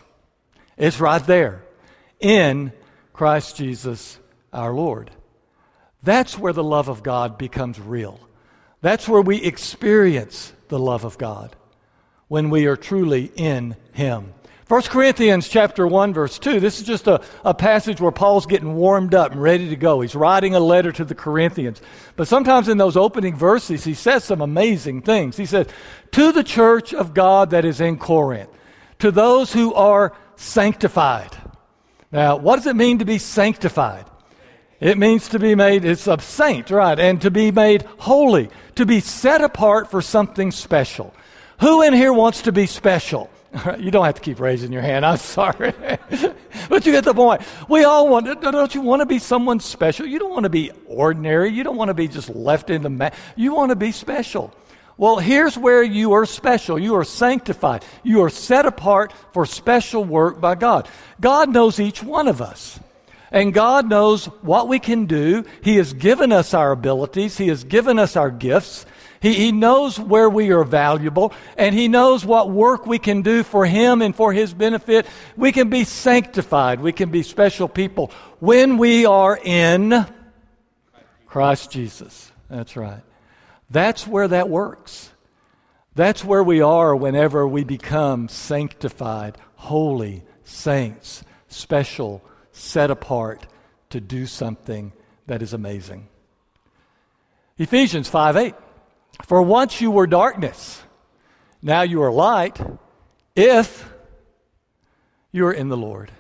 It's 0.77 1.01
right 1.01 1.25
there 1.27 1.65
in 2.21 2.73
Christ 3.13 3.57
Jesus 3.57 4.19
our 4.53 4.73
Lord. 4.73 5.11
That's 6.09 6.39
where 6.39 6.55
the 6.55 6.65
love 6.65 6.89
of 6.89 7.03
God 7.03 7.37
becomes 7.37 7.79
real. 7.79 8.19
That's 8.81 9.07
where 9.07 9.21
we 9.21 9.43
experience 9.43 10.55
the 10.69 10.79
love 10.79 11.05
of 11.05 11.19
God 11.19 11.55
when 12.29 12.49
we 12.49 12.65
are 12.65 12.79
truly 12.79 13.31
in 13.37 13.77
Him. 13.93 14.33
1 14.69 14.83
Corinthians 14.85 15.51
chapter 15.51 15.87
1 15.87 16.15
verse 16.15 16.39
2. 16.39 16.61
This 16.61 16.81
is 16.81 16.87
just 16.87 17.09
a, 17.09 17.21
a 17.45 17.53
passage 17.53 18.01
where 18.01 18.11
Paul's 18.11 18.47
getting 18.47 18.75
warmed 18.75 19.15
up 19.15 19.33
and 19.33 19.43
ready 19.43 19.69
to 19.69 19.77
go. 19.77 20.01
He's 20.01 20.15
writing 20.15 20.55
a 20.55 20.61
letter 20.61 20.93
to 20.93 21.05
the 21.05 21.15
Corinthians. 21.15 21.83
But 22.17 22.27
sometimes 22.27 22.71
in 22.71 22.79
those 22.79 22.97
opening 22.97 23.37
verses, 23.37 23.85
he 23.85 23.93
says 23.93 24.25
some 24.25 24.41
amazing 24.41 25.03
things. 25.03 25.37
He 25.37 25.45
says, 25.45 25.67
To 26.13 26.33
the 26.33 26.43
church 26.43 26.95
of 26.95 27.13
God 27.13 27.51
that 27.51 27.67
is 27.67 27.83
in 27.83 27.99
Corinth, 27.99 28.49
to 29.01 29.11
those 29.11 29.53
who 29.53 29.75
are 29.75 30.17
sanctified. 30.37 31.37
Now, 32.11 32.37
what 32.37 32.57
does 32.57 32.67
it 32.67 32.77
mean 32.77 33.01
to 33.01 33.05
be 33.05 33.19
sanctified? 33.19 34.07
It 34.81 34.97
means 34.97 35.29
to 35.31 35.39
be 35.39 35.55
made, 35.55 35.85
it's 35.85 36.07
a 36.07 36.21
saint, 36.21 36.71
right? 36.71 36.99
And 36.99 37.21
to 37.23 37.31
be 37.31 37.51
made 37.51 37.83
holy, 37.99 38.49
to 38.77 38.87
be 38.87 39.01
set 39.01 39.41
apart 39.41 39.91
for 39.91 40.01
something 40.01 40.53
special. 40.53 41.15
Who 41.61 41.83
in 41.83 41.93
here 41.93 42.13
wants 42.13 42.43
to 42.43 42.53
be 42.53 42.67
special? 42.67 43.31
You 43.79 43.91
don't 43.91 44.05
have 44.05 44.15
to 44.17 44.21
keep 44.21 44.41
raising 44.41 44.73
your 44.73 44.83
hand. 44.83 45.07
I'm 45.07 45.17
sorry. 45.39 45.73
but 46.69 46.87
you 46.87 46.93
get 46.93 47.05
the 47.05 47.15
point. 47.15 47.43
We 47.69 47.85
all 47.85 48.09
want, 48.09 48.27
don't 48.41 48.75
you 48.75 48.83
want 48.83 49.01
to 49.01 49.07
be 49.07 49.19
someone 49.19 49.59
special? 49.61 50.07
You 50.07 50.19
don't 50.19 50.31
want 50.31 50.45
to 50.45 50.51
be 50.51 50.71
ordinary. 50.87 51.51
You 51.51 51.65
don't 51.65 51.77
want 51.77 51.89
to 51.89 51.95
be 51.95 52.09
just 52.09 52.29
left 52.29 52.71
in 52.71 52.83
the 52.83 52.91
mat. 52.91 53.15
You 53.37 53.55
want 53.55 53.71
to 53.71 53.77
be 53.77 53.91
special. 53.91 54.55
Well, 54.99 55.17
here's 55.17 55.57
where 55.57 55.83
you 55.83 56.13
are 56.13 56.27
special. 56.27 56.79
You 56.79 56.97
are 56.97 57.05
sanctified. 57.05 57.85
You 58.03 58.23
are 58.23 58.31
set 58.31 58.67
apart 58.67 59.13
for 59.33 59.47
special 59.47 60.05
work 60.05 60.41
by 60.41 60.55
God. 60.55 60.89
God 61.21 61.49
knows 61.51 61.81
each 61.81 62.03
one 62.03 62.29
of 62.29 62.43
us. 62.43 62.79
And 63.31 63.53
God 63.53 63.89
knows 63.89 64.27
what 64.43 64.69
we 64.69 64.79
can 64.79 65.07
do. 65.07 65.45
He 65.63 65.77
has 65.77 65.93
given 65.93 66.33
us 66.33 66.55
our 66.55 66.73
abilities. 66.73 67.37
He 67.37 67.49
has 67.49 67.65
given 67.65 67.99
us 67.99 68.17
our 68.17 68.31
gifts. 68.31 68.87
He, 69.21 69.35
he 69.35 69.53
knows 69.53 69.99
where 69.99 70.31
we 70.31 70.51
are 70.53 70.65
valuable, 70.65 71.33
and 71.57 71.75
He 71.75 71.89
knows 71.89 72.25
what 72.25 72.51
work 72.51 72.87
we 72.87 72.99
can 72.99 73.23
do 73.23 73.43
for 73.43 73.67
Him 73.67 74.01
and 74.01 74.15
for 74.15 74.33
His 74.33 74.55
benefit. 74.55 75.07
We 75.37 75.53
can 75.53 75.69
be 75.69 75.85
sanctified. 75.85 76.81
We 76.81 76.93
can 76.93 77.11
be 77.11 77.23
special 77.23 77.69
people 77.69 78.13
when 78.39 78.79
we 78.79 79.07
are 79.07 79.37
in 79.37 80.07
Christ 81.27 81.71
Jesus. 81.71 82.31
That's 82.49 82.77
right. 82.77 83.03
That's 83.71 84.07
where 84.07 84.29
that 84.29 84.49
works. 84.49 85.11
That's 85.95 86.25
where 86.25 86.45
we 86.45 86.61
are 86.61 86.95
whenever 86.95 87.47
we 87.47 87.65
become 87.65 88.29
sanctified, 88.29 89.37
holy, 89.57 90.23
saints, 90.45 91.25
special, 91.49 92.23
set 92.59 92.91
apart 92.91 93.47
to 93.91 94.01
do 94.01 94.27
something 94.27 94.93
that 95.27 95.43
is 95.43 95.53
amazing. 95.53 96.09
Ephesians 97.57 98.09
5 98.09 98.37
8. 98.37 98.55
For 99.25 99.43
once 99.43 99.81
you 99.81 99.91
were 99.91 100.07
darkness, 100.07 100.83
now 101.61 101.83
you 101.83 102.03
are 102.03 102.13
light 102.13 102.61
if 103.35 103.93
you 105.33 105.47
are 105.47 105.53
in 105.53 105.69
the 105.69 105.77
Lord. 105.77 106.11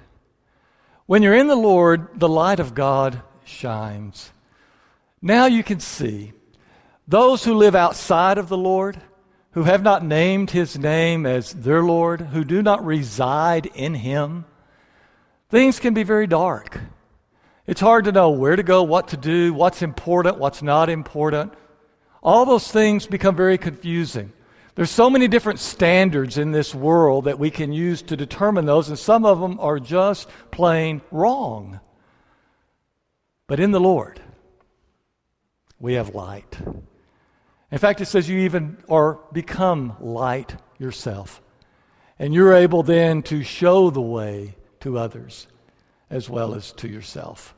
When 1.07 1.23
you're 1.23 1.35
in 1.35 1.47
the 1.47 1.57
Lord, 1.57 2.09
the 2.19 2.29
light 2.29 2.61
of 2.61 2.75
God 2.75 3.23
shines. 3.45 4.31
Now 5.23 5.47
you 5.47 5.63
can 5.63 5.81
see 5.81 6.33
those 7.07 7.45
who 7.45 7.55
live 7.55 7.75
outside 7.75 8.37
of 8.37 8.49
the 8.49 8.59
Lord, 8.59 9.01
who 9.53 9.63
have 9.63 9.83
not 9.83 10.05
named 10.05 10.51
his 10.51 10.79
name 10.79 11.25
as 11.25 11.53
their 11.53 11.83
Lord, 11.83 12.21
who 12.21 12.45
do 12.45 12.63
not 12.63 12.85
reside 12.85 13.67
in 13.67 13.95
him, 13.95 14.45
things 15.51 15.81
can 15.81 15.95
be 15.95 16.03
very 16.03 16.27
dark. 16.27 16.79
It's 17.67 17.81
hard 17.81 18.07
to 18.07 18.13
know 18.13 18.31
where 18.31 18.57
to 18.57 18.63
go, 18.63 18.83
what 18.83 19.09
to 19.09 19.17
do, 19.17 19.53
what's 19.53 19.83
important, 19.83 20.39
what's 20.39 20.63
not 20.63 20.89
important. 20.89 21.53
All 22.23 22.47
those 22.47 22.71
things 22.71 23.07
become 23.07 23.37
very 23.37 23.59
confusing. 23.59 24.33
There's 24.75 24.91
so 24.91 25.11
many 25.11 25.29
different 25.29 25.59
standards 25.59 26.39
in 26.39 26.53
this 26.53 26.75
world 26.75 27.25
that 27.25 27.39
we 27.39 27.51
can 27.51 27.73
use 27.73 28.01
to 28.03 28.17
determine 28.17 28.65
those, 28.65 28.89
and 28.89 28.99
some 28.99 29.27
of 29.27 29.41
them 29.41 29.59
are 29.61 29.81
just 29.81 30.29
plain 30.51 31.03
wrong. 31.11 31.81
But 33.49 33.61
in 33.61 33.73
the 33.73 33.81
Lord, 33.81 34.21
we 35.81 35.95
have 35.95 36.15
light. 36.15 36.59
In 37.71 37.79
fact, 37.79 38.01
it 38.01 38.07
says 38.07 38.29
you 38.29 38.39
even 38.41 38.79
are 38.89 39.19
become 39.33 39.97
light 40.01 40.55
yourself. 40.79 41.43
And 42.19 42.33
you're 42.33 42.55
able 42.55 42.83
then 42.83 43.23
to 43.25 43.43
show 43.43 43.91
the 43.91 44.01
way 44.01 44.55
to 44.81 44.99
others 44.99 45.47
as 46.11 46.29
well 46.29 46.55
as 46.55 46.73
to 46.73 46.89
yourself. 46.89 47.55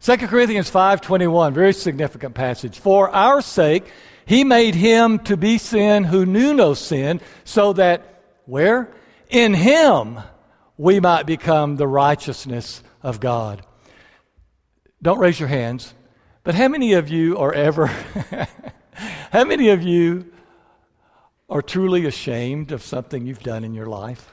2 0.00 0.28
Corinthians 0.28 0.70
5:21, 0.70 1.54
very 1.54 1.72
significant 1.72 2.34
passage. 2.34 2.78
For 2.78 3.08
our 3.10 3.40
sake 3.40 3.86
he 4.26 4.44
made 4.44 4.74
him 4.74 5.18
to 5.20 5.36
be 5.36 5.58
sin 5.58 6.04
who 6.04 6.26
knew 6.26 6.54
no 6.54 6.74
sin, 6.74 7.20
so 7.44 7.72
that 7.74 8.22
where 8.46 8.88
in 9.28 9.54
him 9.54 10.18
we 10.76 11.00
might 11.00 11.26
become 11.26 11.76
the 11.76 11.86
righteousness 11.86 12.82
of 13.02 13.20
God. 13.20 13.64
Don't 15.02 15.18
raise 15.18 15.38
your 15.38 15.48
hands, 15.48 15.94
but 16.42 16.54
how 16.54 16.68
many 16.68 16.94
of 16.94 17.08
you 17.08 17.38
are 17.38 17.52
ever 17.52 17.86
how 19.30 19.44
many 19.44 19.68
of 19.70 19.82
you 19.82 20.32
are 21.48 21.62
truly 21.62 22.06
ashamed 22.06 22.72
of 22.72 22.82
something 22.82 23.26
you've 23.26 23.42
done 23.42 23.64
in 23.64 23.74
your 23.74 23.86
life? 23.86 24.32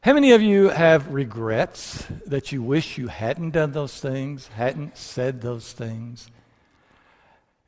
How 0.00 0.12
many 0.12 0.30
of 0.30 0.40
you 0.40 0.68
have 0.68 1.12
regrets 1.12 2.06
that 2.26 2.52
you 2.52 2.62
wish 2.62 2.98
you 2.98 3.08
hadn't 3.08 3.50
done 3.50 3.72
those 3.72 3.98
things, 3.98 4.46
hadn't 4.48 4.96
said 4.96 5.40
those 5.40 5.72
things? 5.72 6.30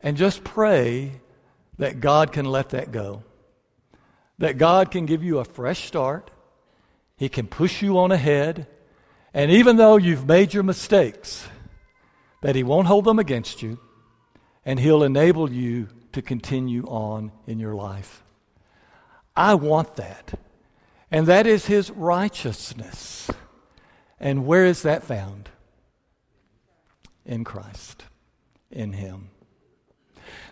And 0.01 0.17
just 0.17 0.45
pray 0.45 1.21
that 1.79 1.99
God 1.99 2.33
can 2.33 2.45
let 2.45 2.69
that 2.69 2.93
go. 2.93 3.25
That 4.39 4.59
God 4.59 4.93
can 4.93 5.07
give 5.07 5.25
you 5.25 5.39
a 5.39 5.45
fresh 5.45 5.87
start. 5.87 6.31
He 7.17 7.29
can 7.29 7.49
push 7.49 7.83
you 7.83 7.99
on 7.99 8.13
ahead. 8.13 8.69
And 9.35 9.51
even 9.51 9.77
though 9.77 9.97
you've 9.97 10.27
made 10.27 10.55
your 10.55 10.63
mistakes, 10.63 11.49
that 12.43 12.55
He 12.55 12.63
won't 12.63 12.87
hold 12.87 13.07
them 13.07 13.19
against 13.19 13.61
you, 13.61 13.81
and 14.65 14.79
He'll 14.79 15.03
enable 15.03 15.51
you 15.51 15.89
to 16.13 16.23
continue 16.23 16.85
on 16.87 17.33
in 17.49 17.59
your 17.59 17.75
life. 17.75 18.23
I 19.35 19.55
want 19.55 19.97
that 19.97 20.39
and 21.11 21.27
that 21.27 21.47
is 21.47 21.67
his 21.67 21.91
righteousness. 21.91 23.31
And 24.19 24.47
where 24.47 24.65
is 24.65 24.83
that 24.83 25.03
found? 25.03 25.49
In 27.25 27.45
Christ, 27.45 28.05
in 28.71 28.93
him. 28.93 29.31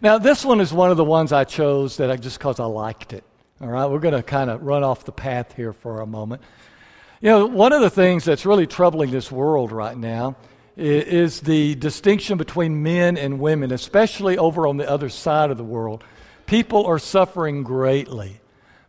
Now, 0.00 0.18
this 0.18 0.44
one 0.44 0.60
is 0.60 0.72
one 0.72 0.90
of 0.90 0.96
the 0.96 1.04
ones 1.04 1.32
I 1.32 1.44
chose 1.44 1.96
that 1.98 2.10
I 2.10 2.16
just 2.16 2.38
because 2.38 2.60
I 2.60 2.64
liked 2.64 3.12
it. 3.12 3.24
All 3.60 3.68
right, 3.68 3.86
we're 3.86 3.98
going 3.98 4.14
to 4.14 4.22
kind 4.22 4.50
of 4.50 4.62
run 4.62 4.84
off 4.84 5.04
the 5.04 5.12
path 5.12 5.54
here 5.54 5.72
for 5.72 6.00
a 6.00 6.06
moment. 6.06 6.42
You 7.20 7.30
know, 7.30 7.46
one 7.46 7.72
of 7.72 7.80
the 7.80 7.90
things 7.90 8.24
that's 8.24 8.46
really 8.46 8.66
troubling 8.66 9.10
this 9.10 9.32
world 9.32 9.72
right 9.72 9.96
now 9.96 10.36
is 10.76 11.40
the 11.40 11.74
distinction 11.74 12.38
between 12.38 12.84
men 12.84 13.16
and 13.16 13.40
women, 13.40 13.72
especially 13.72 14.38
over 14.38 14.68
on 14.68 14.76
the 14.76 14.88
other 14.88 15.08
side 15.08 15.50
of 15.50 15.56
the 15.56 15.64
world. 15.64 16.04
People 16.46 16.86
are 16.86 17.00
suffering 17.00 17.64
greatly 17.64 18.40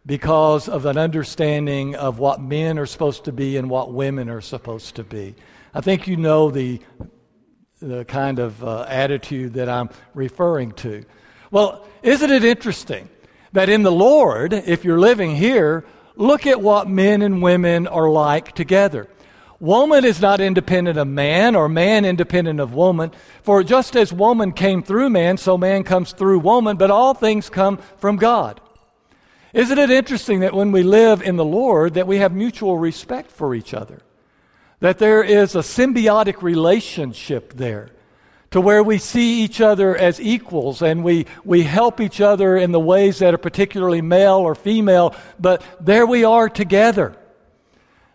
because 0.10 0.68
of 0.68 0.88
an 0.88 0.98
understanding 0.98 1.96
of 1.96 2.18
what 2.18 2.42
men 2.42 2.80
are 2.80 2.88
supposed 2.88 3.26
to 3.26 3.32
be 3.32 3.58
and 3.58 3.70
what 3.70 3.94
women 3.94 4.28
are 4.28 4.42
supposed 4.42 4.96
to 4.96 5.04
be. 5.04 5.36
I 5.72 5.82
think 5.82 6.08
you 6.08 6.18
know 6.18 6.50
the, 6.50 6.82
the 7.80 8.06
kind 8.06 8.40
of 8.40 8.64
uh, 8.64 8.88
attitude 8.90 9.54
that 9.54 9.70
I'm 9.70 9.92
referring 10.16 10.72
to. 10.78 11.06
Well, 11.52 11.86
isn't 12.02 12.32
it 12.32 12.44
interesting 12.44 13.08
that 13.52 13.70
in 13.70 13.84
the 13.84 13.92
Lord, 13.92 14.52
if 14.52 14.84
you're 14.84 14.98
living 14.98 15.36
here, 15.36 15.86
look 16.16 16.48
at 16.48 16.60
what 16.60 16.90
men 16.90 17.22
and 17.22 17.44
women 17.44 17.86
are 17.86 18.10
like 18.10 18.56
together. 18.56 19.08
Woman 19.60 20.06
is 20.06 20.20
not 20.20 20.42
independent 20.42 20.98
of 20.98 21.08
man, 21.08 21.56
or 21.56 21.70
man 21.70 22.04
independent 22.04 22.60
of 22.60 22.74
woman. 22.74 23.12
For 23.44 23.64
just 23.64 23.96
as 23.96 24.12
woman 24.12 24.54
came 24.54 24.82
through 24.82 25.12
man, 25.12 25.38
so 25.38 25.56
man 25.56 25.84
comes 25.84 26.14
through 26.14 26.40
woman, 26.40 26.78
but 26.78 26.90
all 26.90 27.14
things 27.14 27.48
come 27.52 27.78
from 27.98 28.16
God. 28.16 28.60
Isn't 29.54 29.80
it 29.80 29.90
interesting 29.90 30.42
that 30.42 30.54
when 30.54 30.72
we 30.72 30.84
live 30.84 31.22
in 31.22 31.36
the 31.36 31.46
Lord 31.46 31.96
that 31.96 32.08
we 32.08 32.18
have 32.18 32.34
mutual 32.34 32.78
respect 32.78 33.32
for 33.32 33.56
each 33.56 33.74
other? 33.74 34.02
That 34.80 35.00
there 35.00 35.24
is 35.24 35.56
a 35.56 35.60
symbiotic 35.60 36.42
relationship 36.42 37.54
there 37.54 37.90
to 38.52 38.62
where 38.62 38.84
we 38.84 38.98
see 38.98 39.44
each 39.44 39.62
other 39.62 39.96
as 39.96 40.20
equals 40.20 40.82
and 40.82 41.04
we, 41.04 41.26
we 41.44 41.64
help 41.64 42.00
each 42.00 42.22
other 42.22 42.58
in 42.58 42.72
the 42.72 42.80
ways 42.80 43.20
that 43.20 43.34
are 43.34 43.40
particularly 43.40 44.02
male 44.02 44.38
or 44.38 44.56
female, 44.56 45.16
but 45.40 45.64
there 45.80 46.06
we 46.06 46.24
are 46.24 46.50
together. 46.50 47.16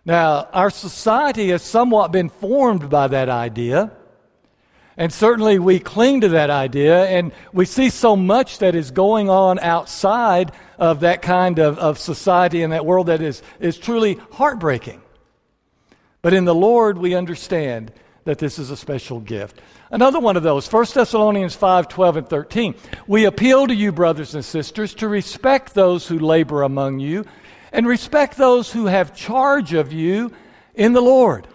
Now, 0.04 0.48
our 0.52 0.70
society 0.70 1.50
has 1.50 1.62
somewhat 1.62 2.12
been 2.12 2.28
formed 2.28 2.90
by 2.90 3.08
that 3.08 3.28
idea, 3.28 3.92
And 4.96 5.12
certainly 5.12 5.58
we 5.58 5.80
cling 5.80 6.20
to 6.20 6.28
that 6.30 6.50
idea, 6.50 7.06
and 7.06 7.32
we 7.52 7.64
see 7.64 7.90
so 7.90 8.14
much 8.14 8.58
that 8.58 8.74
is 8.74 8.90
going 8.92 9.28
on 9.28 9.58
outside 9.58 10.52
of 10.78 11.00
that 11.00 11.22
kind 11.22 11.58
of, 11.58 11.78
of 11.78 11.98
society 11.98 12.62
and 12.62 12.72
that 12.72 12.86
world 12.86 13.06
that 13.06 13.20
is, 13.20 13.42
is 13.60 13.78
truly 13.78 14.20
heartbreaking. 14.32 15.00
But 16.22 16.34
in 16.34 16.44
the 16.44 16.54
Lord, 16.54 16.98
we 16.98 17.14
understand 17.14 17.92
that 18.24 18.38
this 18.38 18.58
is 18.58 18.70
a 18.70 18.76
special 18.76 19.20
gift. 19.20 19.60
Another 19.90 20.18
one 20.18 20.36
of 20.36 20.42
those, 20.42 20.70
1 20.70 20.86
Thessalonians 20.94 21.54
5 21.54 21.88
12 21.88 22.16
and 22.16 22.28
13. 22.28 22.74
We 23.06 23.26
appeal 23.26 23.66
to 23.66 23.74
you, 23.74 23.92
brothers 23.92 24.34
and 24.34 24.44
sisters, 24.44 24.94
to 24.94 25.08
respect 25.08 25.74
those 25.74 26.08
who 26.08 26.18
labor 26.18 26.62
among 26.62 27.00
you 27.00 27.24
and 27.72 27.86
respect 27.86 28.36
those 28.36 28.72
who 28.72 28.86
have 28.86 29.14
charge 29.14 29.74
of 29.74 29.92
you 29.92 30.32
in 30.74 30.92
the 30.92 31.02
Lord. 31.02 31.46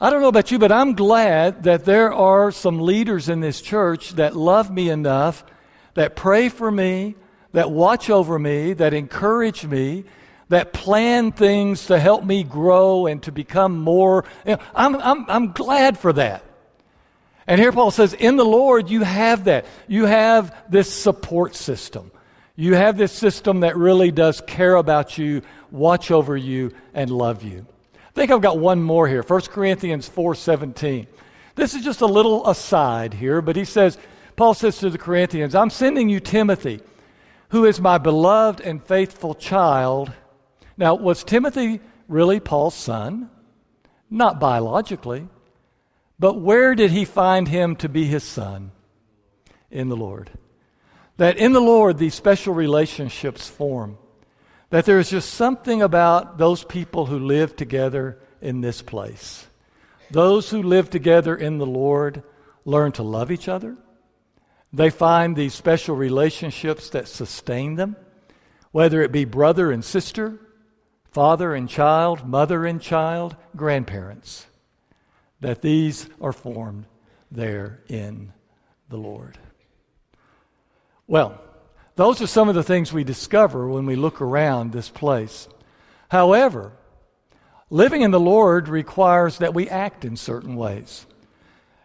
I 0.00 0.08
don't 0.08 0.22
know 0.22 0.28
about 0.28 0.50
you, 0.50 0.58
but 0.58 0.72
I'm 0.72 0.94
glad 0.94 1.64
that 1.64 1.84
there 1.84 2.12
are 2.12 2.50
some 2.52 2.80
leaders 2.80 3.28
in 3.28 3.40
this 3.40 3.60
church 3.60 4.12
that 4.12 4.36
love 4.36 4.70
me 4.70 4.88
enough, 4.88 5.44
that 5.94 6.16
pray 6.16 6.48
for 6.48 6.70
me, 6.70 7.16
that 7.52 7.70
watch 7.70 8.10
over 8.10 8.38
me, 8.38 8.72
that 8.74 8.94
encourage 8.94 9.66
me, 9.66 10.04
that 10.48 10.72
plan 10.72 11.32
things 11.32 11.86
to 11.86 11.98
help 11.98 12.24
me 12.24 12.42
grow 12.42 13.06
and 13.06 13.22
to 13.22 13.32
become 13.32 13.78
more. 13.78 14.24
You 14.46 14.56
know, 14.56 14.62
I'm, 14.74 14.96
I'm, 14.96 15.24
I'm 15.28 15.52
glad 15.52 15.98
for 15.98 16.12
that. 16.14 16.44
And 17.46 17.60
here 17.60 17.72
Paul 17.72 17.90
says, 17.90 18.14
in 18.14 18.36
the 18.36 18.44
Lord, 18.44 18.90
you 18.90 19.02
have 19.02 19.44
that. 19.44 19.64
You 19.88 20.04
have 20.06 20.54
this 20.70 20.92
support 20.92 21.56
system. 21.56 22.12
You 22.54 22.74
have 22.74 22.96
this 22.98 23.12
system 23.12 23.60
that 23.60 23.76
really 23.76 24.10
does 24.10 24.40
care 24.40 24.76
about 24.76 25.16
you, 25.18 25.42
watch 25.70 26.10
over 26.10 26.36
you, 26.36 26.72
and 26.94 27.10
love 27.10 27.42
you. 27.42 27.66
I 27.94 28.12
think 28.12 28.30
I've 28.30 28.42
got 28.42 28.58
one 28.58 28.82
more 28.82 29.08
here. 29.08 29.22
1 29.22 29.40
Corinthians 29.42 30.08
4:17. 30.08 31.06
This 31.54 31.74
is 31.74 31.82
just 31.82 32.00
a 32.00 32.06
little 32.06 32.48
aside 32.48 33.14
here, 33.14 33.40
but 33.40 33.56
he 33.56 33.64
says, 33.64 33.98
Paul 34.36 34.54
says 34.54 34.78
to 34.78 34.90
the 34.90 34.98
Corinthians, 34.98 35.54
I'm 35.54 35.70
sending 35.70 36.08
you 36.08 36.20
Timothy, 36.20 36.80
who 37.50 37.64
is 37.64 37.80
my 37.80 37.98
beloved 37.98 38.60
and 38.60 38.82
faithful 38.82 39.34
child. 39.34 40.12
Now, 40.76 40.94
was 40.94 41.24
Timothy 41.24 41.80
really 42.08 42.40
Paul's 42.40 42.74
son? 42.74 43.30
Not 44.08 44.40
biologically. 44.40 45.28
But 46.18 46.40
where 46.40 46.74
did 46.74 46.90
he 46.90 47.04
find 47.04 47.48
him 47.48 47.76
to 47.76 47.88
be 47.88 48.04
his 48.04 48.24
son? 48.24 48.72
In 49.70 49.88
the 49.88 49.96
Lord. 49.96 50.30
That 51.16 51.36
in 51.38 51.52
the 51.52 51.60
Lord, 51.60 51.98
these 51.98 52.14
special 52.14 52.54
relationships 52.54 53.48
form. 53.48 53.98
That 54.70 54.84
there's 54.84 55.10
just 55.10 55.34
something 55.34 55.82
about 55.82 56.38
those 56.38 56.64
people 56.64 57.06
who 57.06 57.18
live 57.18 57.56
together 57.56 58.18
in 58.40 58.60
this 58.60 58.80
place. 58.82 59.46
Those 60.10 60.50
who 60.50 60.62
live 60.62 60.90
together 60.90 61.36
in 61.36 61.58
the 61.58 61.66
Lord 61.66 62.22
learn 62.64 62.92
to 62.92 63.02
love 63.02 63.30
each 63.30 63.48
other. 63.48 63.76
They 64.72 64.90
find 64.90 65.34
these 65.34 65.54
special 65.54 65.96
relationships 65.96 66.90
that 66.90 67.08
sustain 67.08 67.74
them, 67.74 67.96
whether 68.70 69.02
it 69.02 69.10
be 69.10 69.24
brother 69.24 69.72
and 69.72 69.84
sister, 69.84 70.38
father 71.10 71.54
and 71.54 71.68
child, 71.68 72.26
mother 72.26 72.64
and 72.64 72.80
child, 72.80 73.36
grandparents, 73.56 74.46
that 75.40 75.62
these 75.62 76.08
are 76.20 76.32
formed 76.32 76.86
there 77.30 77.80
in 77.88 78.32
the 78.88 78.96
Lord. 78.96 79.38
Well, 81.06 81.40
those 81.96 82.22
are 82.22 82.26
some 82.28 82.48
of 82.48 82.54
the 82.54 82.62
things 82.62 82.92
we 82.92 83.04
discover 83.04 83.68
when 83.68 83.86
we 83.86 83.96
look 83.96 84.20
around 84.20 84.70
this 84.70 84.88
place. 84.88 85.48
However, 86.08 86.72
living 87.68 88.02
in 88.02 88.12
the 88.12 88.20
Lord 88.20 88.68
requires 88.68 89.38
that 89.38 89.54
we 89.54 89.68
act 89.68 90.04
in 90.04 90.16
certain 90.16 90.54
ways. 90.54 91.06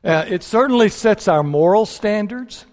Uh, 0.04 0.24
it 0.28 0.44
certainly 0.44 0.90
sets 0.90 1.28
our 1.28 1.42
moral 1.42 1.88
standards, 1.88 2.66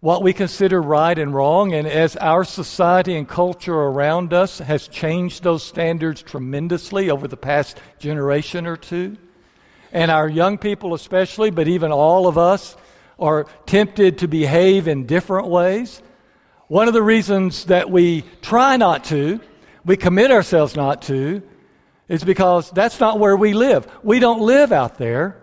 what 0.00 0.22
we 0.22 0.32
consider 0.32 0.80
right 0.80 1.18
and 1.18 1.34
wrong, 1.34 1.74
and 1.74 1.86
as 1.86 2.14
our 2.16 2.44
society 2.44 3.16
and 3.16 3.28
culture 3.28 3.74
around 3.74 4.32
us 4.32 4.58
has 4.58 4.86
changed 4.86 5.42
those 5.42 5.62
standards 5.64 6.22
tremendously 6.22 7.10
over 7.10 7.26
the 7.26 7.36
past 7.36 7.78
generation 7.98 8.66
or 8.66 8.76
two, 8.76 9.16
and 9.92 10.10
our 10.10 10.28
young 10.28 10.56
people 10.56 10.94
especially, 10.94 11.50
but 11.50 11.66
even 11.66 11.90
all 11.90 12.28
of 12.28 12.38
us, 12.38 12.76
are 13.18 13.46
tempted 13.66 14.18
to 14.18 14.28
behave 14.28 14.86
in 14.86 15.04
different 15.04 15.48
ways. 15.48 16.00
One 16.68 16.86
of 16.86 16.94
the 16.94 17.02
reasons 17.02 17.64
that 17.64 17.90
we 17.90 18.22
try 18.42 18.76
not 18.76 19.04
to, 19.04 19.40
we 19.84 19.96
commit 19.96 20.30
ourselves 20.30 20.76
not 20.76 21.02
to, 21.02 21.42
is 22.08 22.22
because 22.22 22.70
that's 22.70 23.00
not 23.00 23.18
where 23.18 23.36
we 23.36 23.54
live. 23.54 23.88
We 24.04 24.20
don't 24.20 24.40
live 24.40 24.70
out 24.70 24.98
there. 24.98 25.42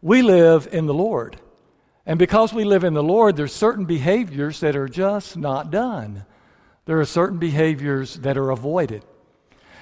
We 0.00 0.22
live 0.22 0.68
in 0.70 0.86
the 0.86 0.94
Lord. 0.94 1.40
And 2.08 2.18
because 2.18 2.54
we 2.54 2.64
live 2.64 2.84
in 2.84 2.94
the 2.94 3.02
Lord, 3.02 3.36
there's 3.36 3.52
certain 3.52 3.84
behaviors 3.84 4.60
that 4.60 4.74
are 4.74 4.88
just 4.88 5.36
not 5.36 5.70
done. 5.70 6.24
There 6.86 6.98
are 6.98 7.04
certain 7.04 7.36
behaviors 7.36 8.14
that 8.20 8.38
are 8.38 8.50
avoided. 8.50 9.04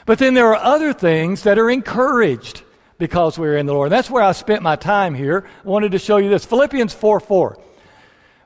But 0.06 0.18
then 0.18 0.34
there 0.34 0.48
are 0.48 0.56
other 0.56 0.92
things 0.92 1.44
that 1.44 1.56
are 1.56 1.70
encouraged 1.70 2.64
because 2.98 3.38
we're 3.38 3.56
in 3.56 3.66
the 3.66 3.72
Lord. 3.72 3.86
And 3.86 3.92
That's 3.92 4.10
where 4.10 4.24
I 4.24 4.32
spent 4.32 4.60
my 4.60 4.74
time 4.74 5.14
here. 5.14 5.46
I 5.64 5.68
wanted 5.68 5.92
to 5.92 6.00
show 6.00 6.16
you 6.16 6.28
this. 6.28 6.44
Philippians 6.44 6.92
4 6.92 7.20
4. 7.20 7.58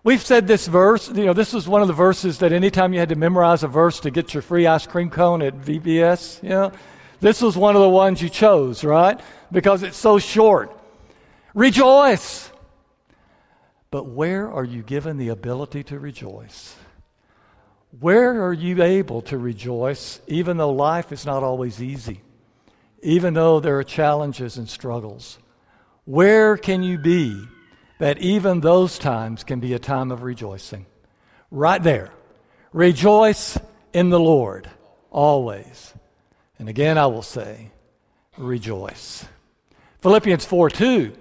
We've 0.05 0.23
said 0.23 0.47
this 0.47 0.67
verse, 0.67 1.09
you 1.09 1.25
know, 1.25 1.33
this 1.33 1.55
was 1.55 1.67
one 1.67 1.81
of 1.81 1.89
the 1.89 1.95
verses 1.95 2.39
that 2.41 2.53
anytime 2.53 2.93
you 2.93 3.01
had 3.01 3.09
to 3.09 3.17
memorize 3.17 3.63
a 3.63 3.69
verse 3.69 3.99
to 4.01 4.11
get 4.11 4.35
your 4.35 4.43
free 4.43 4.67
ice 4.67 4.87
cream 4.87 5.09
cone 5.09 5.41
at 5.41 5.55
VBS, 5.55 6.43
you 6.43 6.51
know, 6.51 6.73
this 7.21 7.41
was 7.41 7.57
one 7.57 7.77
of 7.77 7.83
the 7.83 7.89
ones 7.89 8.21
you 8.21 8.29
chose, 8.29 8.85
right? 8.85 9.19
Because 9.51 9.83
it's 9.83 9.97
so 9.97 10.19
short. 10.19 10.71
Rejoice. 11.55 12.51
But 13.91 14.07
where 14.07 14.51
are 14.51 14.65
you 14.65 14.83
given 14.83 15.17
the 15.17 15.29
ability 15.29 15.83
to 15.85 15.99
rejoice? 15.99 16.77
Where 17.99 18.45
are 18.45 18.53
you 18.53 18.83
able 18.83 19.23
to 19.23 19.39
rejoice, 19.39 20.21
even 20.29 20.57
though 20.57 20.71
life 20.71 21.11
is 21.11 21.27
not 21.27 21.43
always 21.43 21.83
easy, 21.83 22.21
even 23.03 23.35
though 23.35 23.59
there 23.59 23.79
are 23.79 23.85
challenges 23.85 24.57
and 24.57 24.69
struggles? 24.69 25.39
Where 26.05 26.57
can 26.57 26.83
you 26.83 26.99
be 26.99 27.49
that 28.01 28.19
even 28.19 28.61
those 28.61 28.99
times 28.99 29.45
can 29.45 29.61
be 29.61 29.75
a 29.75 29.79
time 29.79 30.11
of 30.11 30.23
rejoicing. 30.23 30.87
Right 31.51 31.83
there. 31.83 32.11
Rejoice 32.73 33.59
in 33.93 34.09
the 34.09 34.19
Lord 34.19 34.69
always. 35.11 35.93
And 36.59 36.69
again, 36.69 36.97
I 36.97 37.07
will 37.07 37.23
say, 37.23 37.71
rejoice. 38.39 39.27
Philippians 40.01 40.47
4 40.47 40.71
2, 40.71 41.13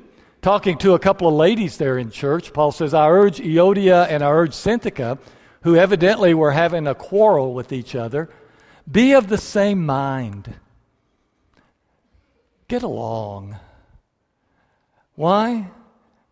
talking 0.42 0.78
to 0.80 0.94
a 0.94 1.00
couple 1.00 1.28
of 1.28 1.34
ladies 1.34 1.78
there 1.78 1.98
in 1.98 2.12
church, 2.12 2.54
Paul 2.54 2.72
says, 2.72 2.94
I 2.94 3.10
urge 3.10 3.38
Euodia 3.40 4.08
and 4.10 4.24
I 4.24 4.30
urge 4.30 4.52
Syntyche, 4.52 5.20
who 5.64 5.76
evidently 5.76 6.34
were 6.34 6.52
having 6.52 6.88
a 6.88 6.96
quarrel 6.96 7.54
with 7.54 7.72
each 7.72 7.96
other, 7.96 8.30
be 8.90 9.14
of 9.14 9.28
the 9.28 9.38
same 9.38 9.86
mind. 9.86 10.54
Get 12.68 12.84
along. 12.84 13.58
Why? 15.16 15.70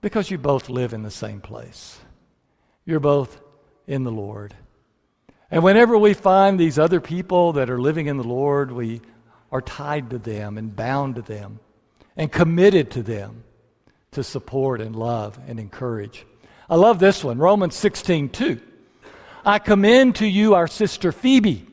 Because 0.01 0.31
you 0.31 0.37
both 0.37 0.69
live 0.69 0.93
in 0.93 1.03
the 1.03 1.11
same 1.11 1.41
place. 1.41 1.99
You're 2.85 2.99
both 2.99 3.41
in 3.85 4.03
the 4.03 4.11
Lord. 4.11 4.53
And 5.51 5.63
whenever 5.63 5.97
we 5.97 6.13
find 6.13 6.59
these 6.59 6.79
other 6.79 7.01
people 7.01 7.53
that 7.53 7.69
are 7.69 7.81
living 7.81 8.07
in 8.07 8.17
the 8.17 8.23
Lord, 8.23 8.71
we 8.71 9.01
are 9.51 9.61
tied 9.61 10.09
to 10.11 10.17
them 10.17 10.57
and 10.57 10.75
bound 10.75 11.15
to 11.15 11.21
them 11.21 11.59
and 12.15 12.31
committed 12.31 12.91
to 12.91 13.03
them 13.03 13.43
to 14.17 14.23
support 14.23 14.81
and 14.81 14.95
love 14.95 15.39
and 15.47 15.59
encourage. 15.59 16.25
I 16.67 16.75
love 16.75 16.97
this 16.97 17.23
one, 17.23 17.37
Romans 17.37 17.75
16 17.75 18.29
2. 18.29 18.59
I 19.45 19.59
commend 19.59 20.15
to 20.15 20.25
you 20.25 20.55
our 20.55 20.67
sister 20.67 21.11
Phoebe. 21.11 21.67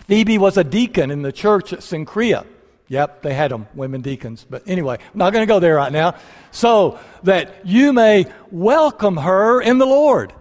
Phoebe 0.00 0.38
was 0.38 0.56
a 0.56 0.64
deacon 0.64 1.10
in 1.10 1.20
the 1.20 1.30
church 1.30 1.74
at 1.74 1.80
Cenchrea. 1.80 2.46
Yep, 2.88 3.20
they 3.20 3.34
had 3.34 3.50
them, 3.50 3.66
women 3.74 4.00
deacons. 4.00 4.46
But 4.48 4.62
anyway, 4.66 4.94
I'm 4.94 5.18
not 5.18 5.34
going 5.34 5.42
to 5.42 5.46
go 5.46 5.60
there 5.60 5.76
right 5.76 5.92
now. 5.92 6.14
So 6.52 6.98
that 7.22 7.66
you 7.66 7.92
may 7.92 8.32
welcome 8.50 9.18
her 9.18 9.60
in 9.60 9.76
the 9.76 9.86
Lord. 9.86 10.32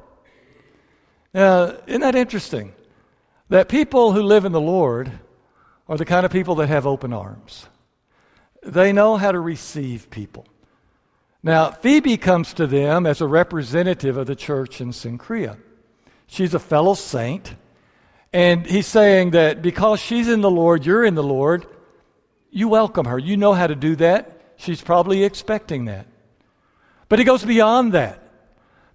Now, 1.33 1.75
isn't 1.85 2.01
that 2.01 2.15
interesting? 2.15 2.73
That 3.49 3.67
people 3.67 4.13
who 4.13 4.23
live 4.23 4.45
in 4.45 4.53
the 4.53 4.61
Lord 4.61 5.11
are 5.89 5.97
the 5.97 6.05
kind 6.05 6.25
of 6.25 6.31
people 6.31 6.55
that 6.55 6.69
have 6.69 6.87
open 6.87 7.11
arms. 7.11 7.67
They 8.63 8.93
know 8.93 9.17
how 9.17 9.33
to 9.33 9.39
receive 9.41 10.09
people. 10.09 10.47
Now, 11.43 11.71
Phoebe 11.71 12.15
comes 12.15 12.53
to 12.53 12.65
them 12.65 13.05
as 13.05 13.19
a 13.19 13.27
representative 13.27 14.15
of 14.15 14.27
the 14.27 14.35
church 14.35 14.79
in 14.79 14.91
Cenchrea. 14.91 15.57
She's 16.25 16.53
a 16.53 16.59
fellow 16.59 16.93
saint. 16.93 17.55
And 18.31 18.65
he's 18.65 18.87
saying 18.87 19.31
that 19.31 19.61
because 19.61 19.99
she's 19.99 20.27
in 20.27 20.41
the 20.41 20.49
Lord, 20.49 20.85
you're 20.85 21.05
in 21.05 21.15
the 21.15 21.21
Lord, 21.21 21.67
you 22.49 22.67
welcome 22.67 23.05
her. 23.05 23.19
You 23.19 23.37
know 23.37 23.53
how 23.53 23.67
to 23.67 23.75
do 23.75 23.95
that. 23.97 24.41
She's 24.55 24.81
probably 24.81 25.23
expecting 25.23 25.85
that. 25.85 26.07
But 27.09 27.19
he 27.19 27.25
goes 27.25 27.43
beyond 27.43 27.93
that. 27.93 28.19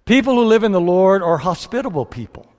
People 0.05 0.35
who 0.35 0.45
live 0.45 0.63
in 0.63 0.71
the 0.71 0.81
Lord 0.81 1.21
are 1.21 1.37
hospitable 1.37 2.05
people. 2.05 2.51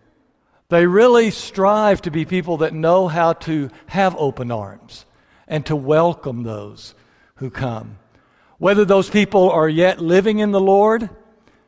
They 0.68 0.86
really 0.86 1.32
strive 1.32 2.00
to 2.02 2.10
be 2.10 2.24
people 2.24 2.58
that 2.58 2.72
know 2.72 3.08
how 3.08 3.32
to 3.32 3.70
have 3.86 4.14
open 4.16 4.52
arms 4.52 5.04
and 5.48 5.66
to 5.66 5.74
welcome 5.74 6.44
those 6.44 6.94
who 7.36 7.50
come. 7.50 7.98
Whether 8.60 8.84
those 8.84 9.08
people 9.08 9.48
are 9.50 9.70
yet 9.70 10.02
living 10.02 10.40
in 10.40 10.50
the 10.50 10.60
Lord, 10.60 11.08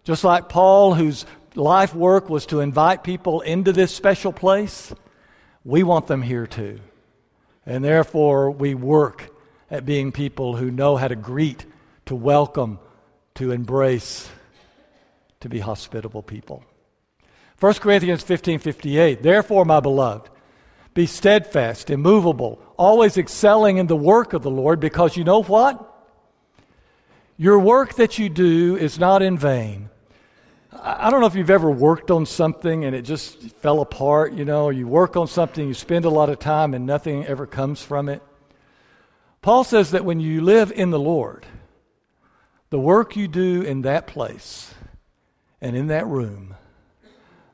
just 0.05 0.25
like 0.25 0.51
Paul, 0.51 0.93
whose 0.93 1.25
life 1.55 1.95
work 1.95 2.29
was 2.29 2.45
to 2.47 2.61
invite 2.61 3.03
people 3.03 3.41
into 3.41 3.73
this 3.73 3.97
special 3.97 4.31
place, 4.31 4.93
we 5.65 5.85
want 5.85 6.07
them 6.07 6.21
here 6.21 6.47
too. 6.47 6.81
And 7.65 7.83
therefore, 7.83 8.51
we 8.51 8.75
work 8.75 9.35
at 9.71 9.87
being 9.87 10.13
people 10.13 10.55
who 10.57 10.71
know 10.71 10.97
how 10.97 11.09
to 11.09 11.17
greet, 11.17 11.65
to 12.05 12.15
welcome, 12.15 12.79
to 13.37 13.53
embrace, 13.53 14.29
to 15.41 15.49
be 15.49 15.61
hospitable 15.61 16.23
people. 16.23 16.63
1 17.59 17.73
Corinthians 17.75 18.23
15 18.23 18.59
58. 18.59 19.23
Therefore, 19.23 19.65
my 19.65 19.81
beloved, 19.81 20.29
be 20.93 21.07
steadfast, 21.07 21.89
immovable, 21.89 22.61
always 22.77 23.17
excelling 23.17 23.79
in 23.79 23.87
the 23.87 23.97
work 23.97 24.35
of 24.35 24.43
the 24.43 24.51
Lord, 24.51 24.79
because 24.79 25.17
you 25.17 25.25
know 25.25 25.43
what? 25.43 25.89
Your 27.37 27.59
work 27.59 27.95
that 27.95 28.19
you 28.19 28.29
do 28.29 28.77
is 28.77 28.99
not 28.99 29.23
in 29.23 29.39
vain. 29.39 29.89
I 30.73 31.11
don't 31.11 31.21
know 31.21 31.27
if 31.27 31.35
you've 31.35 31.51
ever 31.51 31.71
worked 31.71 32.11
on 32.11 32.27
something 32.27 32.85
and 32.85 32.95
it 32.95 33.03
just 33.03 33.39
fell 33.61 33.81
apart, 33.81 34.33
you 34.33 34.45
know, 34.45 34.71
you 34.71 34.89
work 34.89 35.17
on 35.17 35.27
something, 35.27 35.67
you 35.67 35.75
spend 35.75 36.05
a 36.05 36.11
lot 36.11 36.29
of 36.29 36.39
time 36.39 36.75
and 36.75 36.87
nothing 36.87 37.25
ever 37.27 37.47
comes 37.47 37.83
from 37.83 38.09
it. 38.09 38.23
Paul 39.43 39.65
says 39.65 39.91
that 39.91 40.05
when 40.05 40.21
you 40.21 40.41
live 40.41 40.73
in 40.73 40.91
the 40.91 40.99
Lord, 40.99 41.47
the 42.71 42.79
work 42.79 43.17
you 43.17 43.29
do 43.29 43.63
in 43.63 43.83
that 43.83 44.07
place 44.07 44.73
and 45.61 45.77
in 45.77 45.89
that 45.89 46.07
room, 46.07 46.55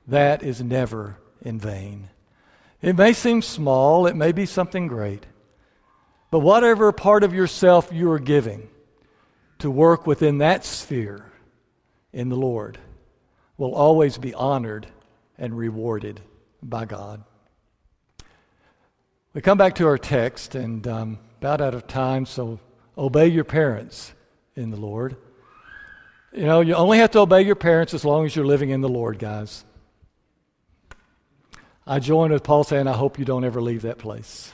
that 0.07 0.43
is 0.43 0.63
never 0.63 1.17
in 1.43 1.59
vain. 1.59 2.09
It 2.81 2.97
may 2.97 3.13
seem 3.13 3.43
small, 3.43 4.07
it 4.07 4.17
may 4.17 4.33
be 4.33 4.47
something 4.47 4.87
great, 4.87 5.27
but 6.31 6.41
whatever 6.41 6.93
part 6.93 7.25
of 7.25 7.35
yourself 7.35 7.91
you 7.93 8.11
are 8.11 8.21
giving 8.21 8.69
to 9.59 9.71
work 9.71 10.07
within 10.07 10.39
that 10.39 10.65
sphere 10.65 11.25
in 12.13 12.29
the 12.29 12.37
Lord 12.37 12.79
will 13.57 13.75
always 13.75 14.19
be 14.19 14.33
honored 14.35 14.87
and 15.37 15.57
rewarded 15.57 16.21
by 16.63 16.85
God. 16.85 17.25
We 19.35 19.41
come 19.41 19.59
back 19.59 19.77
to 19.77 19.87
our 19.87 19.99
text 19.99 20.55
and 20.55 20.87
um, 20.87 21.19
about 21.39 21.61
out 21.61 21.75
of 21.75 21.87
time, 21.87 22.27
so 22.27 22.59
obey 22.97 23.29
your 23.29 23.45
parents 23.45 24.13
in 24.57 24.71
the 24.71 24.77
Lord. 24.77 25.17
You 26.33 26.47
know, 26.47 26.61
you 26.61 26.75
only 26.75 26.99
have 26.99 27.13
to 27.13 27.21
obey 27.21 27.43
your 27.43 27.55
parents 27.55 27.95
as 27.95 28.05
long 28.05 28.27
as 28.27 28.35
you're 28.35 28.47
living 28.47 28.71
in 28.71 28.81
the 28.81 28.89
Lord, 28.89 29.19
guys. 29.19 29.65
I 31.87 32.01
join 32.01 32.33
with 32.33 32.43
Paul 32.43 32.65
saying, 32.65 32.87
I 32.87 32.93
hope 32.93 33.19
you 33.19 33.25
don't 33.25 33.45
ever 33.45 33.63
leave 33.63 33.83
that 33.83 33.99
place. 33.99 34.53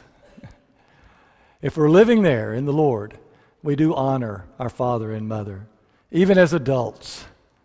if 1.63 1.77
we're 1.77 1.91
living 1.91 2.23
there 2.23 2.55
in 2.55 2.65
the 2.65 2.73
Lord, 2.73 3.19
we 3.65 3.75
do 3.75 3.95
honor 3.95 4.45
our 4.59 4.69
father 4.69 5.11
and 5.11 5.27
mother. 5.27 5.67
Even 6.13 6.37
as 6.37 6.53
adults, 6.53 7.25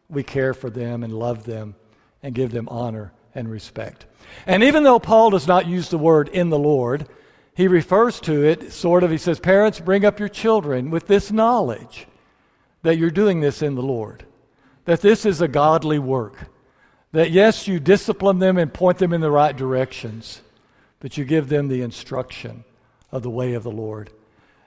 we 0.10 0.24
care 0.24 0.54
for 0.54 0.70
them 0.70 1.04
and 1.04 1.14
love 1.14 1.44
them 1.44 1.76
and 2.24 2.34
give 2.34 2.52
them 2.52 2.70
honor 2.70 3.12
and 3.36 3.52
respect. 3.52 4.06
And 4.48 4.64
even 4.64 4.84
though 4.84 5.00
Paul 5.00 5.30
does 5.32 5.46
not 5.46 5.68
use 5.68 5.90
the 5.90 5.98
word 5.98 6.30
in 6.30 6.50
the 6.50 6.58
Lord, 6.58 7.08
he 7.54 7.68
refers 7.68 8.22
to 8.22 8.46
it 8.46 8.72
sort 8.72 9.04
of, 9.04 9.12
he 9.12 9.18
says, 9.18 9.42
Parents, 9.42 9.82
bring 9.82 10.06
up 10.06 10.20
your 10.20 10.30
children 10.30 10.90
with 10.90 11.06
this 11.08 11.34
knowledge 11.34 12.08
that 12.82 12.98
you're 12.98 13.12
doing 13.12 13.42
this 13.42 13.62
in 13.62 13.76
the 13.76 13.82
Lord, 13.82 14.26
that 14.86 15.02
this 15.02 15.26
is 15.26 15.42
a 15.42 15.50
godly 15.50 16.00
work 16.00 16.50
that 17.12 17.32
yes, 17.32 17.68
you 17.68 17.80
discipline 17.80 18.40
them 18.40 18.58
and 18.58 18.74
point 18.74 19.00
them 19.00 19.14
in 19.14 19.22
the 19.22 19.32
right 19.32 19.58
directions, 19.58 20.42
but 21.00 21.18
you 21.18 21.26
give 21.26 21.50
them 21.50 21.68
the 21.68 21.82
instruction 21.82 22.64
of 23.12 23.24
the 23.24 23.30
way 23.30 23.54
of 23.54 23.64
the 23.64 23.72
Lord 23.72 24.12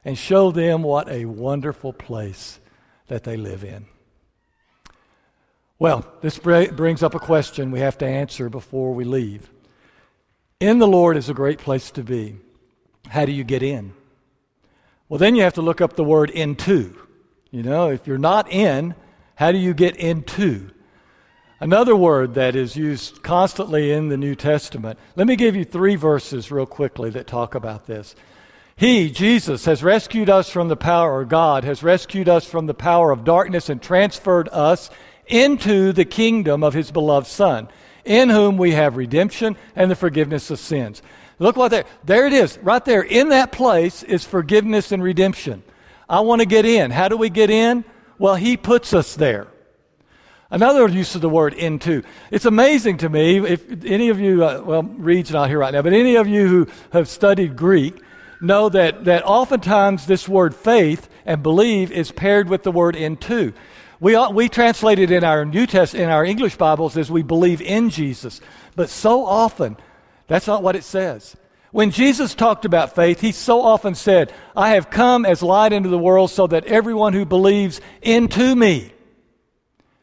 and 0.04 0.18
show 0.18 0.50
them 0.50 0.82
what 0.82 1.08
a 1.08 1.24
wonderful 1.24 1.92
place 1.92 2.58
that 3.08 3.24
they 3.24 3.36
live 3.36 3.64
in. 3.64 3.86
Well, 5.78 6.06
this 6.20 6.38
brings 6.38 7.02
up 7.02 7.14
a 7.14 7.18
question 7.18 7.70
we 7.70 7.80
have 7.80 7.98
to 7.98 8.06
answer 8.06 8.48
before 8.48 8.94
we 8.94 9.04
leave. 9.04 9.50
In 10.60 10.78
the 10.78 10.86
Lord 10.86 11.16
is 11.16 11.28
a 11.28 11.34
great 11.34 11.58
place 11.58 11.90
to 11.92 12.04
be. 12.04 12.36
How 13.08 13.24
do 13.26 13.32
you 13.32 13.42
get 13.42 13.62
in? 13.62 13.92
Well, 15.08 15.18
then 15.18 15.34
you 15.34 15.42
have 15.42 15.54
to 15.54 15.62
look 15.62 15.80
up 15.80 15.96
the 15.96 16.04
word 16.04 16.30
into. 16.30 16.96
You 17.50 17.62
know, 17.62 17.90
if 17.90 18.06
you're 18.06 18.16
not 18.16 18.50
in, 18.50 18.94
how 19.34 19.50
do 19.50 19.58
you 19.58 19.74
get 19.74 19.96
into? 19.96 20.70
Another 21.58 21.94
word 21.94 22.34
that 22.34 22.56
is 22.56 22.76
used 22.76 23.22
constantly 23.22 23.92
in 23.92 24.08
the 24.08 24.16
New 24.16 24.34
Testament. 24.34 24.98
Let 25.16 25.26
me 25.26 25.36
give 25.36 25.54
you 25.54 25.64
three 25.64 25.96
verses 25.96 26.50
real 26.50 26.66
quickly 26.66 27.10
that 27.10 27.26
talk 27.26 27.54
about 27.54 27.86
this. 27.86 28.14
He, 28.82 29.10
Jesus, 29.10 29.66
has 29.66 29.84
rescued 29.84 30.28
us 30.28 30.50
from 30.50 30.66
the 30.66 30.74
power, 30.74 31.22
of 31.22 31.28
God 31.28 31.62
has 31.62 31.84
rescued 31.84 32.28
us 32.28 32.44
from 32.44 32.66
the 32.66 32.74
power 32.74 33.12
of 33.12 33.22
darkness 33.22 33.68
and 33.68 33.80
transferred 33.80 34.48
us 34.48 34.90
into 35.28 35.92
the 35.92 36.04
kingdom 36.04 36.64
of 36.64 36.74
his 36.74 36.90
beloved 36.90 37.28
Son, 37.28 37.68
in 38.04 38.28
whom 38.28 38.56
we 38.56 38.72
have 38.72 38.96
redemption 38.96 39.56
and 39.76 39.88
the 39.88 39.94
forgiveness 39.94 40.50
of 40.50 40.58
sins. 40.58 41.00
Look 41.38 41.54
what 41.54 41.68
there, 41.68 41.84
there 42.02 42.26
it 42.26 42.32
is, 42.32 42.58
right 42.58 42.84
there. 42.84 43.02
In 43.02 43.28
that 43.28 43.52
place 43.52 44.02
is 44.02 44.24
forgiveness 44.24 44.90
and 44.90 45.00
redemption. 45.00 45.62
I 46.08 46.18
want 46.22 46.40
to 46.40 46.46
get 46.46 46.66
in. 46.66 46.90
How 46.90 47.06
do 47.06 47.16
we 47.16 47.30
get 47.30 47.50
in? 47.50 47.84
Well, 48.18 48.34
he 48.34 48.56
puts 48.56 48.92
us 48.92 49.14
there. 49.14 49.46
Another 50.50 50.88
use 50.88 51.14
of 51.14 51.20
the 51.20 51.28
word 51.30 51.54
into. 51.54 52.02
It's 52.32 52.46
amazing 52.46 52.96
to 52.96 53.08
me, 53.08 53.38
if 53.46 53.64
any 53.84 54.08
of 54.08 54.18
you, 54.18 54.44
uh, 54.44 54.60
well, 54.66 54.82
Reed's 54.82 55.30
not 55.30 55.50
here 55.50 55.60
right 55.60 55.72
now, 55.72 55.82
but 55.82 55.92
any 55.92 56.16
of 56.16 56.26
you 56.26 56.48
who 56.48 56.68
have 56.90 57.08
studied 57.08 57.54
Greek 57.54 58.02
know 58.42 58.68
that, 58.68 59.04
that 59.04 59.24
oftentimes 59.24 60.06
this 60.06 60.28
word 60.28 60.54
faith 60.54 61.08
and 61.24 61.42
believe 61.42 61.92
is 61.92 62.10
paired 62.12 62.48
with 62.48 62.62
the 62.62 62.72
word 62.72 62.96
into. 62.96 63.52
We, 64.00 64.16
we 64.32 64.48
translate 64.48 64.98
it 64.98 65.12
in 65.12 65.22
our 65.22 65.44
New 65.44 65.66
Test, 65.66 65.94
in 65.94 66.08
our 66.08 66.24
English 66.24 66.56
Bibles 66.56 66.96
as 66.96 67.10
we 67.10 67.22
believe 67.22 67.62
in 67.62 67.88
Jesus. 67.88 68.40
But 68.74 68.90
so 68.90 69.24
often, 69.24 69.76
that's 70.26 70.46
not 70.46 70.62
what 70.62 70.76
it 70.76 70.84
says. 70.84 71.36
When 71.70 71.90
Jesus 71.90 72.34
talked 72.34 72.64
about 72.64 72.94
faith, 72.94 73.20
he 73.20 73.32
so 73.32 73.62
often 73.62 73.94
said, 73.94 74.32
I 74.56 74.70
have 74.70 74.90
come 74.90 75.24
as 75.24 75.42
light 75.42 75.72
into 75.72 75.88
the 75.88 75.98
world 75.98 76.30
so 76.30 76.46
that 76.48 76.66
everyone 76.66 77.12
who 77.12 77.24
believes 77.24 77.80
into 78.02 78.54
me 78.56 78.92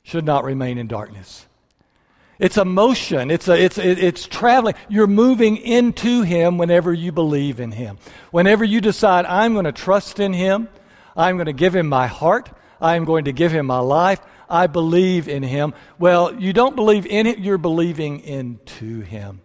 should 0.02 0.26
not 0.26 0.46
remain 0.46 0.78
in 0.78 0.88
darkness. 0.88 1.46
It's 2.40 2.58
a 2.58 2.66
motion. 2.66 3.30
It's, 3.30 3.48
a, 3.48 3.62
it's, 3.62 3.78
it's 3.78 4.26
traveling. 4.26 4.76
You're 4.88 5.08
moving 5.08 5.58
into 5.58 6.22
Him 6.24 6.58
whenever 6.58 6.94
you 6.94 7.12
believe 7.12 7.60
in 7.60 7.72
Him. 7.72 7.98
Whenever 8.32 8.64
you 8.64 8.82
decide, 8.82 9.26
I'm 9.26 9.54
going 9.54 9.66
to 9.66 9.72
trust 9.72 10.20
in 10.20 10.34
Him, 10.34 10.70
I'm 11.16 11.36
going 11.36 11.48
to 11.48 11.54
give 11.54 11.76
Him 11.76 11.88
my 11.88 12.08
heart, 12.08 12.50
I'm 12.80 13.04
going 13.04 13.26
to 13.26 13.34
give 13.34 13.52
Him 13.52 13.66
my 13.66 13.80
life, 13.80 14.22
I 14.50 14.68
believe 14.68 15.28
in 15.28 15.44
Him. 15.44 15.74
Well, 16.00 16.34
you 16.34 16.54
don't 16.54 16.76
believe 16.76 17.06
in 17.06 17.28
it, 17.28 17.40
you're 17.40 17.58
believing 17.58 18.22
into 18.22 19.02
Him. 19.02 19.42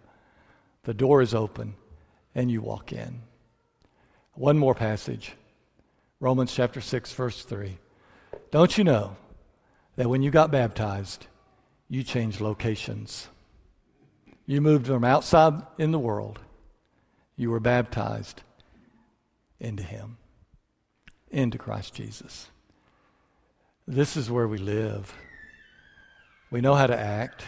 The 0.83 0.93
door 0.93 1.21
is 1.21 1.35
open, 1.35 1.75
and 2.33 2.49
you 2.49 2.61
walk 2.61 2.93
in. 2.93 3.21
One 4.33 4.57
more 4.57 4.75
passage 4.75 5.33
Romans 6.21 6.53
chapter 6.53 6.79
6, 6.79 7.11
verse 7.11 7.43
3. 7.43 7.77
Don't 8.51 8.77
you 8.77 8.85
know? 8.85 9.17
that 9.95 10.09
when 10.09 10.21
you 10.21 10.31
got 10.31 10.51
baptized, 10.51 11.27
you 11.89 12.03
changed 12.03 12.41
locations. 12.41 13.27
You 14.45 14.61
moved 14.61 14.87
from 14.87 15.03
outside 15.03 15.61
in 15.77 15.91
the 15.91 15.99
world. 15.99 16.39
You 17.35 17.51
were 17.51 17.59
baptized 17.59 18.41
into 19.59 19.83
Him, 19.83 20.17
into 21.29 21.57
Christ 21.57 21.93
Jesus. 21.93 22.49
This 23.87 24.17
is 24.17 24.31
where 24.31 24.47
we 24.47 24.57
live. 24.57 25.13
We 26.51 26.61
know 26.61 26.73
how 26.73 26.87
to 26.87 26.97
act, 26.97 27.43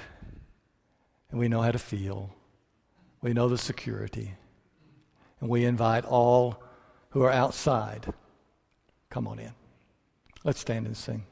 and 1.31 1.39
we 1.39 1.47
know 1.47 1.61
how 1.61 1.71
to 1.71 1.79
feel. 1.79 2.31
We 3.21 3.33
know 3.33 3.49
the 3.49 3.57
security. 3.57 4.33
And 5.39 5.49
we 5.49 5.65
invite 5.65 6.05
all 6.05 6.61
who 7.09 7.23
are 7.23 7.31
outside, 7.31 8.13
come 9.09 9.27
on 9.27 9.39
in. 9.39 9.53
Let's 10.43 10.59
stand 10.59 10.85
and 10.85 10.97
sing. 10.97 11.25